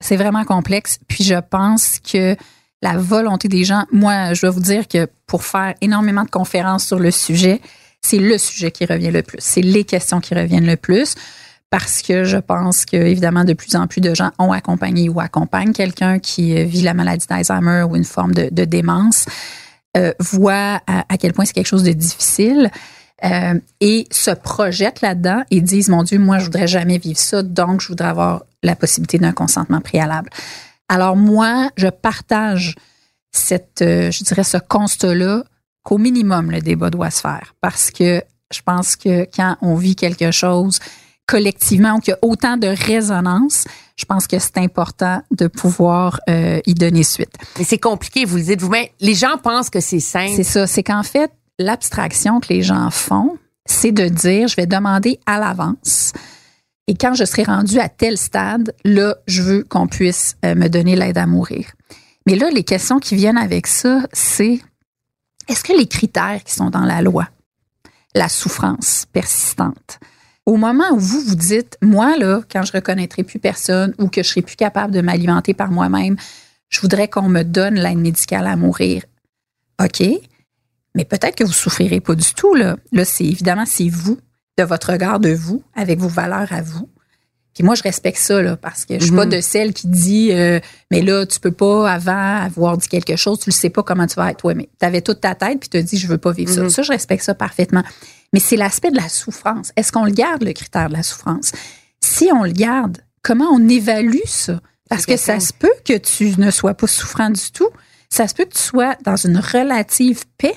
[0.00, 1.00] C'est vraiment complexe.
[1.08, 2.36] Puis je pense que
[2.80, 3.84] la volonté des gens.
[3.90, 7.60] Moi, je dois vous dire que pour faire énormément de conférences sur le sujet,
[8.02, 9.38] c'est le sujet qui revient le plus.
[9.40, 11.16] C'est les questions qui reviennent le plus
[11.70, 15.18] parce que je pense que évidemment de plus en plus de gens ont accompagné ou
[15.18, 19.24] accompagnent quelqu'un qui vit la maladie d'Alzheimer ou une forme de, démence,
[19.96, 22.70] euh, voient à, quel point c'est quelque chose de difficile.
[23.24, 27.42] Euh, et se projettent là-dedans et disent mon Dieu, moi je voudrais jamais vivre ça,
[27.42, 30.28] donc je voudrais avoir la possibilité d'un consentement préalable.
[30.90, 32.74] Alors moi, je partage
[33.32, 35.44] cette, euh, je dirais, ce constat-là
[35.82, 39.96] qu'au minimum, le débat doit se faire parce que je pense que quand on vit
[39.96, 40.78] quelque chose
[41.26, 43.64] collectivement, qu'il y a autant de résonance,
[43.96, 47.34] je pense que c'est important de pouvoir euh, y donner suite.
[47.58, 48.86] Mais c'est compliqué, vous le dites vous-même.
[49.00, 50.34] Les gens pensent que c'est simple.
[50.36, 54.66] C'est ça, c'est qu'en fait, l'abstraction que les gens font, c'est de dire, je vais
[54.66, 56.12] demander à l'avance
[56.88, 60.68] et quand je serai rendu à tel stade, là, je veux qu'on puisse euh, me
[60.68, 61.72] donner l'aide à mourir.
[62.26, 64.60] Mais là, les questions qui viennent avec ça, c'est
[65.48, 67.28] est-ce que les critères qui sont dans la loi,
[68.14, 69.98] la souffrance persistante,
[70.44, 74.22] au moment où vous vous dites, moi, là, quand je reconnaîtrai plus personne ou que
[74.22, 76.16] je serai plus capable de m'alimenter par moi-même,
[76.68, 79.02] je voudrais qu'on me donne l'aide médicale à mourir.
[79.82, 80.02] OK.
[80.96, 82.76] Mais peut-être que vous souffrirez pas du tout, là.
[82.90, 84.18] Là, c'est évidemment, c'est vous
[84.58, 86.88] de votre regard de vous, avec vos valeurs à vous.
[87.54, 89.32] Puis moi, je respecte ça, là, parce que je suis pas mhm.
[89.32, 93.40] de celle qui dit euh, Mais là, tu peux pas avant avoir dit quelque chose,
[93.40, 94.44] tu ne sais pas comment tu vas être.
[94.44, 96.52] Ouais, mais tu avais toute ta tête, puis tu as dit Je veux pas vivre
[96.52, 96.62] ça.
[96.62, 96.70] Mhm.
[96.70, 97.82] Ça, je respecte ça parfaitement.
[98.32, 99.72] Mais c'est l'aspect de la souffrance.
[99.76, 101.52] Est-ce qu'on le garde, le critère de la souffrance?
[102.00, 104.60] Si on le garde, comment on évalue ça?
[104.88, 107.70] Parce que ça se peut que tu ne sois pas souffrant du tout.
[108.08, 110.54] Ça se peut que tu sois dans une relative paix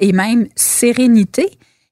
[0.00, 1.50] et même sérénité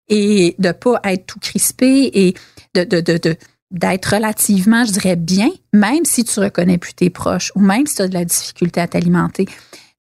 [0.09, 2.35] et de pas être tout crispé et
[2.75, 3.37] de, de, de,
[3.71, 7.97] d'être relativement, je dirais, bien, même si tu reconnais plus tes proches ou même si
[7.97, 9.47] tu as de la difficulté à t'alimenter.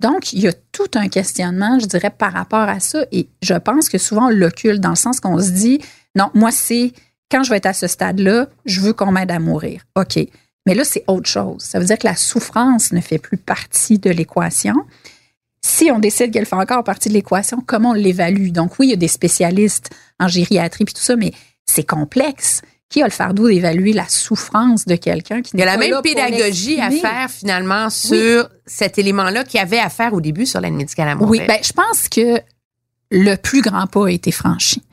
[0.00, 3.04] Donc, il y a tout un questionnement, je dirais, par rapport à ça.
[3.12, 5.80] Et je pense que souvent, on l'occulte dans le sens qu'on se dit,
[6.14, 6.92] non, moi, c'est
[7.30, 9.82] quand je vais être à ce stade-là, je veux qu'on m'aide à mourir.
[9.96, 10.18] OK.
[10.66, 11.62] Mais là, c'est autre chose.
[11.62, 14.74] Ça veut dire que la souffrance ne fait plus partie de l'équation.
[15.66, 18.50] Si on décide qu'elle fait encore partie de l'équation, comment on l'évalue?
[18.50, 19.90] Donc oui, il y a des spécialistes
[20.20, 21.32] en gériatrie et tout ça, mais
[21.64, 22.62] c'est complexe.
[22.88, 26.00] Qui a le fardeau d'évaluer la souffrance de quelqu'un qui Il y a la même
[26.04, 30.60] pédagogie à faire finalement sur cet élément-là qu'il y avait à faire au début sur
[30.60, 31.42] l'aide médicale à mourir.
[31.42, 32.40] Oui, ben, je pense que
[33.10, 34.84] le plus grand pas a été franchi.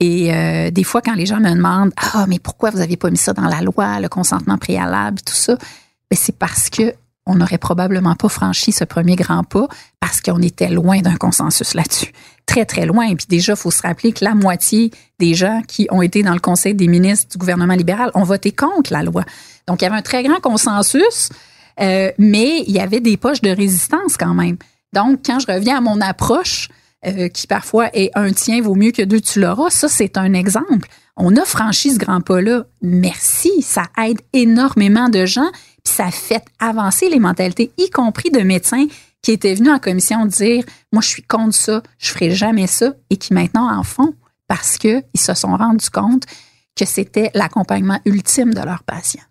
[0.00, 3.10] Et euh, des fois, quand les gens me demandent Ah, mais pourquoi vous n'aviez pas
[3.10, 5.58] mis ça dans la loi, le consentement préalable, tout ça,
[6.10, 6.94] ben, c'est parce que
[7.26, 9.66] on n'aurait probablement pas franchi ce premier grand pas
[10.00, 12.12] parce qu'on était loin d'un consensus là-dessus.
[12.46, 13.06] Très, très loin.
[13.06, 16.22] Et puis déjà, il faut se rappeler que la moitié des gens qui ont été
[16.22, 19.24] dans le Conseil des ministres du gouvernement libéral ont voté contre la loi.
[19.66, 21.30] Donc, il y avait un très grand consensus,
[21.80, 24.56] euh, mais il y avait des poches de résistance quand même.
[24.92, 26.68] Donc, quand je reviens à mon approche,
[27.06, 30.32] euh, qui parfois est un tien vaut mieux que deux tu l'auras, ça, c'est un
[30.34, 30.88] exemple.
[31.16, 32.64] On a franchi ce grand pas-là.
[32.82, 35.50] Merci, ça aide énormément de gens
[35.86, 38.86] ça fait avancer les mentalités, y compris de médecins
[39.22, 42.92] qui étaient venus en commission dire, moi, je suis contre ça, je ferai jamais ça,
[43.10, 44.14] et qui maintenant en font
[44.46, 46.24] parce qu'ils se sont rendus compte
[46.76, 49.22] que c'était l'accompagnement ultime de leurs patients.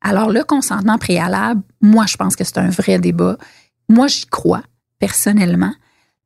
[0.00, 3.36] Alors, le consentement préalable, moi, je pense que c'est un vrai débat.
[3.88, 4.62] Moi, j'y crois,
[4.98, 5.74] personnellement,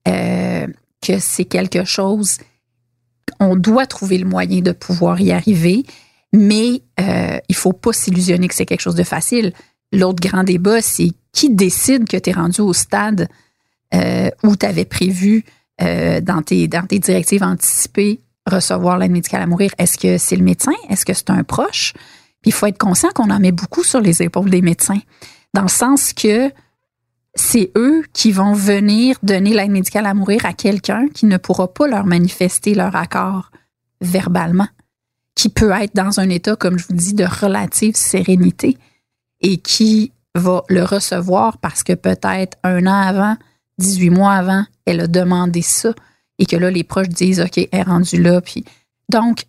[0.08, 0.66] euh,
[1.02, 2.38] que c'est quelque chose,
[3.40, 5.84] on doit trouver le moyen de pouvoir y arriver,
[6.32, 9.52] mais euh, il faut pas s'illusionner que c'est quelque chose de facile.
[9.92, 13.28] L'autre grand débat, c'est qui décide que tu es rendu au stade
[13.94, 15.44] euh, où tu avais prévu
[15.82, 19.72] euh, dans, tes, dans tes directives anticipées recevoir l'aide médicale à mourir?
[19.78, 20.72] Est-ce que c'est le médecin?
[20.88, 21.92] Est-ce que c'est un proche?
[22.42, 25.00] Puis il faut être conscient qu'on en met beaucoup sur les épaules des médecins,
[25.52, 26.50] dans le sens que
[27.34, 31.72] c'est eux qui vont venir donner l'aide médicale à mourir à quelqu'un qui ne pourra
[31.72, 33.50] pas leur manifester leur accord
[34.00, 34.68] verbalement,
[35.36, 38.76] qui peut être dans un état, comme je vous dis, de relative sérénité
[39.42, 43.36] et qui va le recevoir parce que peut-être un an avant,
[43.78, 45.94] 18 mois avant, elle a demandé ça
[46.38, 48.40] et que là, les proches disent, OK, elle est rendue là.
[48.40, 48.64] Puis,
[49.10, 49.44] donc,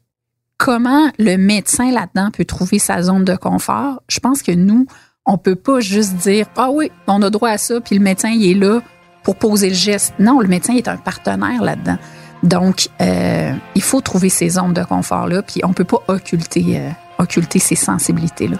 [0.58, 4.02] comment le médecin là-dedans peut trouver sa zone de confort?
[4.10, 4.88] Je pense que nous,
[5.26, 8.30] on peut pas juste dire, ah oui, on a droit à ça, puis le médecin,
[8.30, 8.82] il est là
[9.24, 10.14] pour poser le geste.
[10.20, 11.98] Non, le médecin est un partenaire là-dedans.
[12.44, 16.90] Donc, euh, il faut trouver ces zones de confort-là, puis on peut pas occulter, euh,
[17.18, 18.58] occulter ces sensibilités-là.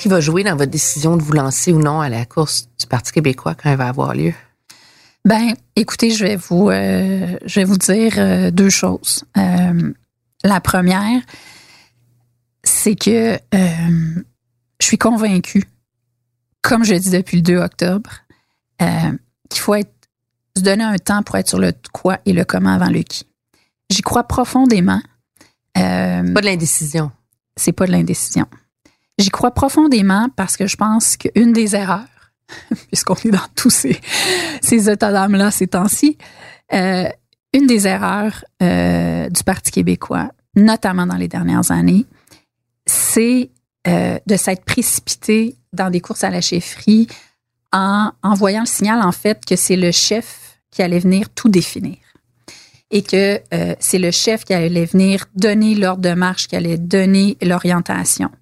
[0.00, 2.86] qui va jouer dans votre décision de vous lancer ou non à la course du
[2.86, 4.32] Parti québécois quand elle va avoir lieu?
[5.24, 9.24] Ben, écoutez, je vais vous, euh, je vais vous dire euh, deux choses.
[9.36, 9.92] Euh,
[10.44, 11.20] la première,
[12.64, 15.64] c'est que je suis convaincue,
[16.62, 18.10] comme je dis depuis le 2 octobre,
[18.78, 19.92] qu'il faut être,
[20.56, 23.26] se donner un temps pour être sur le quoi et le comment avant le qui.
[23.90, 25.02] J'y crois profondément.
[25.74, 27.12] pas de l'indécision.
[27.56, 28.46] C'est pas de l'indécision.
[29.18, 32.06] J'y crois profondément parce que je pense qu'une des erreurs,
[32.88, 34.00] puisqu'on est dans tous ces,
[34.60, 36.18] ces états d'âme-là ces temps-ci,
[36.72, 37.08] euh,
[37.52, 42.06] une des erreurs euh, du Parti québécois, notamment dans les dernières années,
[42.86, 43.50] c'est
[43.88, 47.08] euh, de s'être précipité dans des courses à la chefferie
[47.72, 51.96] en envoyant le signal, en fait, que c'est le chef qui allait venir tout définir
[52.92, 53.40] et que
[53.78, 58.32] c'est le chef qui allait venir donner l'ordre de marche, qui allait donner l'orientation.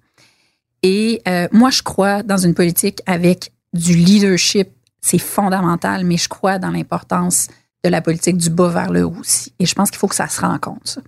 [0.81, 4.69] Et moi, je crois dans une politique avec du leadership.
[5.01, 7.47] C'est fondamental, mais je crois dans l'importance
[7.83, 9.53] de la politique du bas vers le haut aussi.
[9.59, 10.99] Et je pense qu'il faut que ça se rencontre.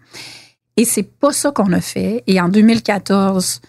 [0.78, 2.24] Et c'est pas ça qu'on a fait.
[2.28, 3.62] Et en 2014,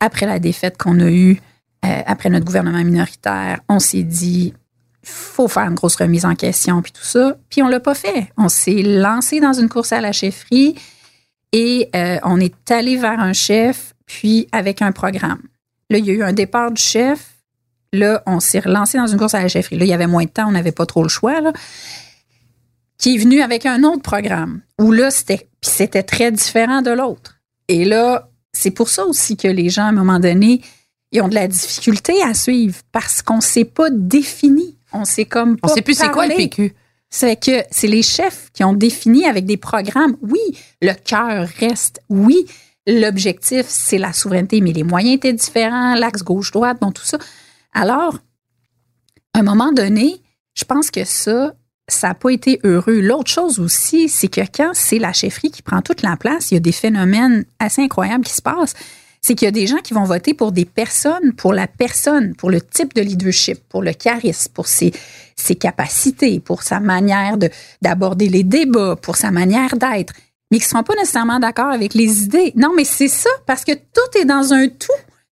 [0.00, 1.40] après la défaite qu'on a eue,
[1.84, 4.54] euh, après notre gouvernement minoritaire, on s'est dit
[5.02, 7.36] faut faire une grosse remise en question puis tout ça.
[7.48, 8.30] Puis on l'a pas fait.
[8.36, 10.74] On s'est lancé dans une course à la chefferie
[11.52, 15.42] et euh, on est allé vers un chef puis avec un programme.
[15.88, 17.36] Là, il y a eu un départ du chef.
[17.92, 19.76] Là, on s'est relancé dans une course à la chefferie.
[19.76, 21.40] Là, il y avait moins de temps, on n'avait pas trop le choix.
[21.40, 21.52] Là,
[22.98, 27.40] qui est venu avec un autre programme où là, c'était, c'était très différent de l'autre.
[27.66, 30.60] Et là, c'est pour ça aussi que les gens, à un moment donné,
[31.12, 34.76] ils ont de la difficulté à suivre parce qu'on ne s'est pas défini.
[34.92, 36.74] On sait comme On sait plus c'est quoi le PQ.
[37.08, 40.16] C'est que c'est les chefs qui ont défini avec des programmes.
[40.22, 40.40] Oui,
[40.80, 42.00] le cœur reste.
[42.08, 42.46] Oui,
[42.86, 47.18] l'objectif, c'est la souveraineté, mais les moyens étaient différents, l'axe gauche-droite, bon, tout ça.
[47.72, 48.18] Alors,
[49.34, 50.20] à un moment donné,
[50.54, 51.54] je pense que ça,
[51.88, 53.00] ça n'a pas été heureux.
[53.00, 56.54] L'autre chose aussi, c'est que quand c'est la chefferie qui prend toute la place, il
[56.54, 58.74] y a des phénomènes assez incroyables qui se passent.
[59.22, 62.34] C'est qu'il y a des gens qui vont voter pour des personnes, pour la personne,
[62.34, 64.92] pour le type de leadership, pour le charisme, pour ses,
[65.58, 67.36] capacités, pour sa manière
[67.82, 70.14] d'aborder les débats, pour sa manière d'être
[70.50, 72.52] mais qui ne sont pas nécessairement d'accord avec les idées.
[72.56, 74.88] Non, mais c'est ça, parce que tout est dans un tout.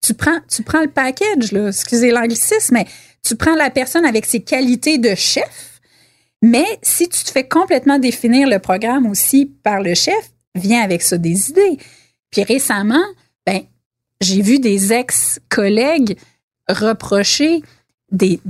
[0.07, 0.14] Tu
[0.62, 2.86] prends, le package, là, excusez l'anglicisme, mais
[3.22, 5.80] tu prends la personne avec ses qualités de chef,
[6.42, 11.02] mais si tu te fais complètement définir le programme aussi par le chef, viens avec
[11.02, 11.78] ça des idées.
[12.30, 13.04] Puis récemment,
[13.46, 13.62] ben,
[14.20, 16.16] j'ai vu des ex-collègues
[16.68, 17.62] reprocher
[18.11, 18.40] des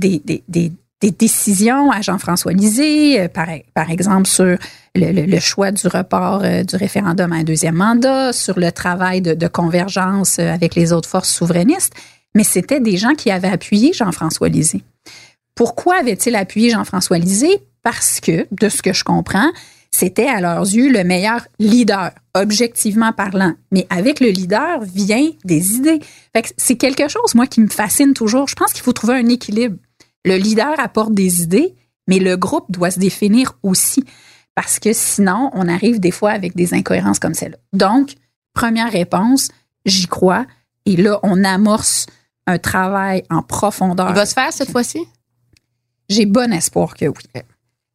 [1.01, 4.57] des décisions à Jean-François Lisée, euh, par, exemple sur
[4.95, 9.47] le, choix du report euh, du référendum à un deuxième mandat, sur le travail de,
[9.47, 11.93] convergence euh, avec les autres forces souverainistes,
[12.35, 14.83] mais c'était des gens qui avaient appuyé Jean-François Lisée.
[15.55, 17.63] Pourquoi avait-il appuyé Jean-François Lisée?
[17.83, 19.49] Parce que, de ce que je comprends,
[19.91, 23.53] c'était à leurs yeux le meilleur leader, objectivement parlant.
[23.71, 25.99] Mais avec le leader vient des idées.
[26.57, 28.47] c'est quelque chose, moi, qui me fascine toujours.
[28.47, 29.77] Je pense qu'il faut trouver un équilibre
[30.27, 31.75] le leader apporte des idées,
[32.07, 34.03] Mais le groupe doit se définir aussi
[34.55, 37.57] parce que sinon, on arrive des fois avec des incohérences comme celle-là.
[37.73, 38.13] Donc,
[38.53, 39.49] première réponse,
[39.85, 40.47] j'y crois.
[40.85, 42.07] Et là, on amorce
[42.47, 44.09] un travail en profondeur.
[44.09, 45.05] Il va se faire cette fois-ci?
[46.09, 47.41] J'ai bon espoir que oui.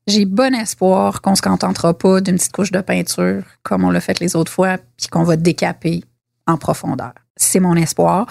[0.07, 4.01] J'ai bon espoir qu'on se contentera pas d'une petite couche de peinture comme on l'a
[4.01, 6.05] fait les autres fois, puis qu'on va décaper
[6.47, 7.15] en profondeur.
[7.37, 8.27] C'est mon espoir.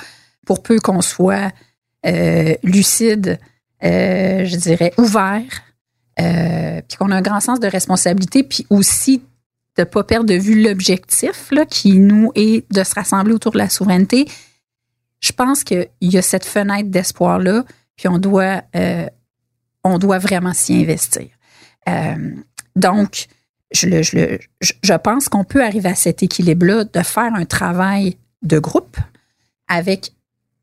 [0.45, 1.52] Pour peu qu'on soit
[2.06, 3.39] euh, lucide,
[3.84, 5.63] euh, je dirais ouvert,
[6.19, 9.23] euh, puis qu'on a un grand sens de responsabilité, puis aussi
[9.77, 13.69] de pas perdre de vue l'objectif qui nous est de se rassembler autour de la
[13.69, 14.25] souveraineté.
[15.21, 17.63] Je pense qu'il y a cette fenêtre d'espoir là,
[17.95, 18.63] puis on doit
[19.84, 21.27] on doit vraiment s'y investir.
[21.89, 22.36] Euh,
[22.75, 23.27] donc,
[23.71, 24.38] je, je,
[24.84, 28.97] je pense qu'on peut arriver à cet équilibre-là de faire un travail de groupe
[29.67, 30.13] avec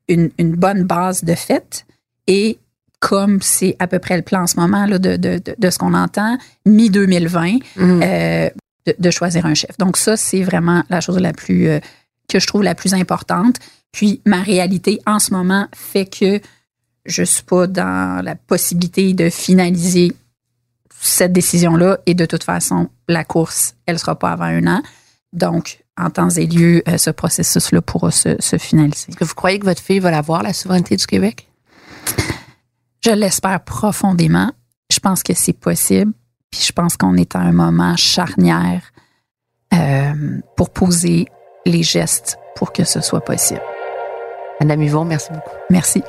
[0.09, 1.87] une, une bonne base de fait
[2.27, 2.59] et
[3.01, 5.79] comme c'est à peu près le plan en ce moment là, de, de, de, ce
[5.79, 8.03] qu'on entend, mi-2020, mm.
[8.03, 8.51] euh,
[8.99, 9.77] de, choisir un chef.
[9.79, 11.81] Donc ça, c'est vraiment la chose la plus euh,
[12.29, 13.57] que je trouve la plus importante.
[13.93, 16.41] Puis ma réalité en ce moment fait que
[17.07, 20.13] je suis pas dans la possibilité de finaliser
[21.01, 24.83] cette décision-là et de toute façon, la course, elle sera pas avant un an.
[25.33, 29.07] Donc, en temps et lieu, euh, ce processus-là pourra se, finaliser.
[29.09, 31.48] Est-ce que vous croyez que votre fille va l'avoir, la souveraineté du Québec?
[33.09, 34.51] Je l'espère profondément.
[34.93, 36.13] Je pense que c'est possible.
[36.51, 38.83] Puis je pense qu'on est à un moment charnière
[39.73, 41.25] euh, pour poser
[41.65, 43.63] les gestes pour que ce soit possible.
[44.61, 45.57] Madame Yvon, merci beaucoup.
[45.71, 46.03] Merci.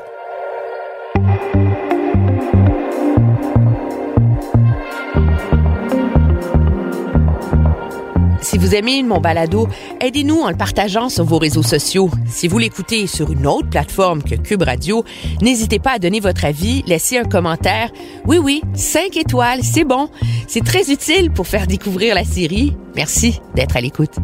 [8.60, 9.70] Si vous aimez mon balado,
[10.02, 12.10] aidez-nous en le partageant sur vos réseaux sociaux.
[12.28, 15.06] Si vous l'écoutez sur une autre plateforme que Cube Radio,
[15.42, 17.90] n'hésitez pas à donner votre avis, laisser un commentaire.
[18.26, 20.10] Oui, oui, cinq étoiles, c'est bon.
[20.50, 22.76] C'est très utile pour faire découvrir la série.
[22.98, 24.16] Merci d'être à l'écoute.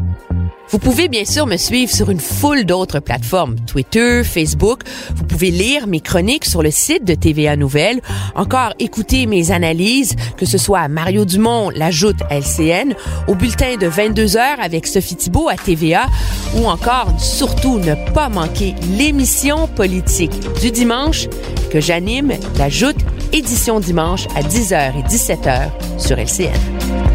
[0.70, 4.82] Vous pouvez bien sûr me suivre sur une foule d'autres plateformes, Twitter, Facebook.
[5.16, 8.02] Vous pouvez lire mes chroniques sur le site de TVA Nouvelles,
[8.36, 12.96] encore écouter mes analyses, que ce soit Mario Dumont, l'ajoute LCN,
[13.28, 16.08] au bulletin de 22 heures avec Sophie Thibault à TVA,
[16.56, 21.28] ou encore surtout ne pas manquer l'émission politique du dimanche
[21.72, 22.98] que j'anime, l'ajoute
[23.34, 27.15] édition dimanche à 10h et 17h sur LCN.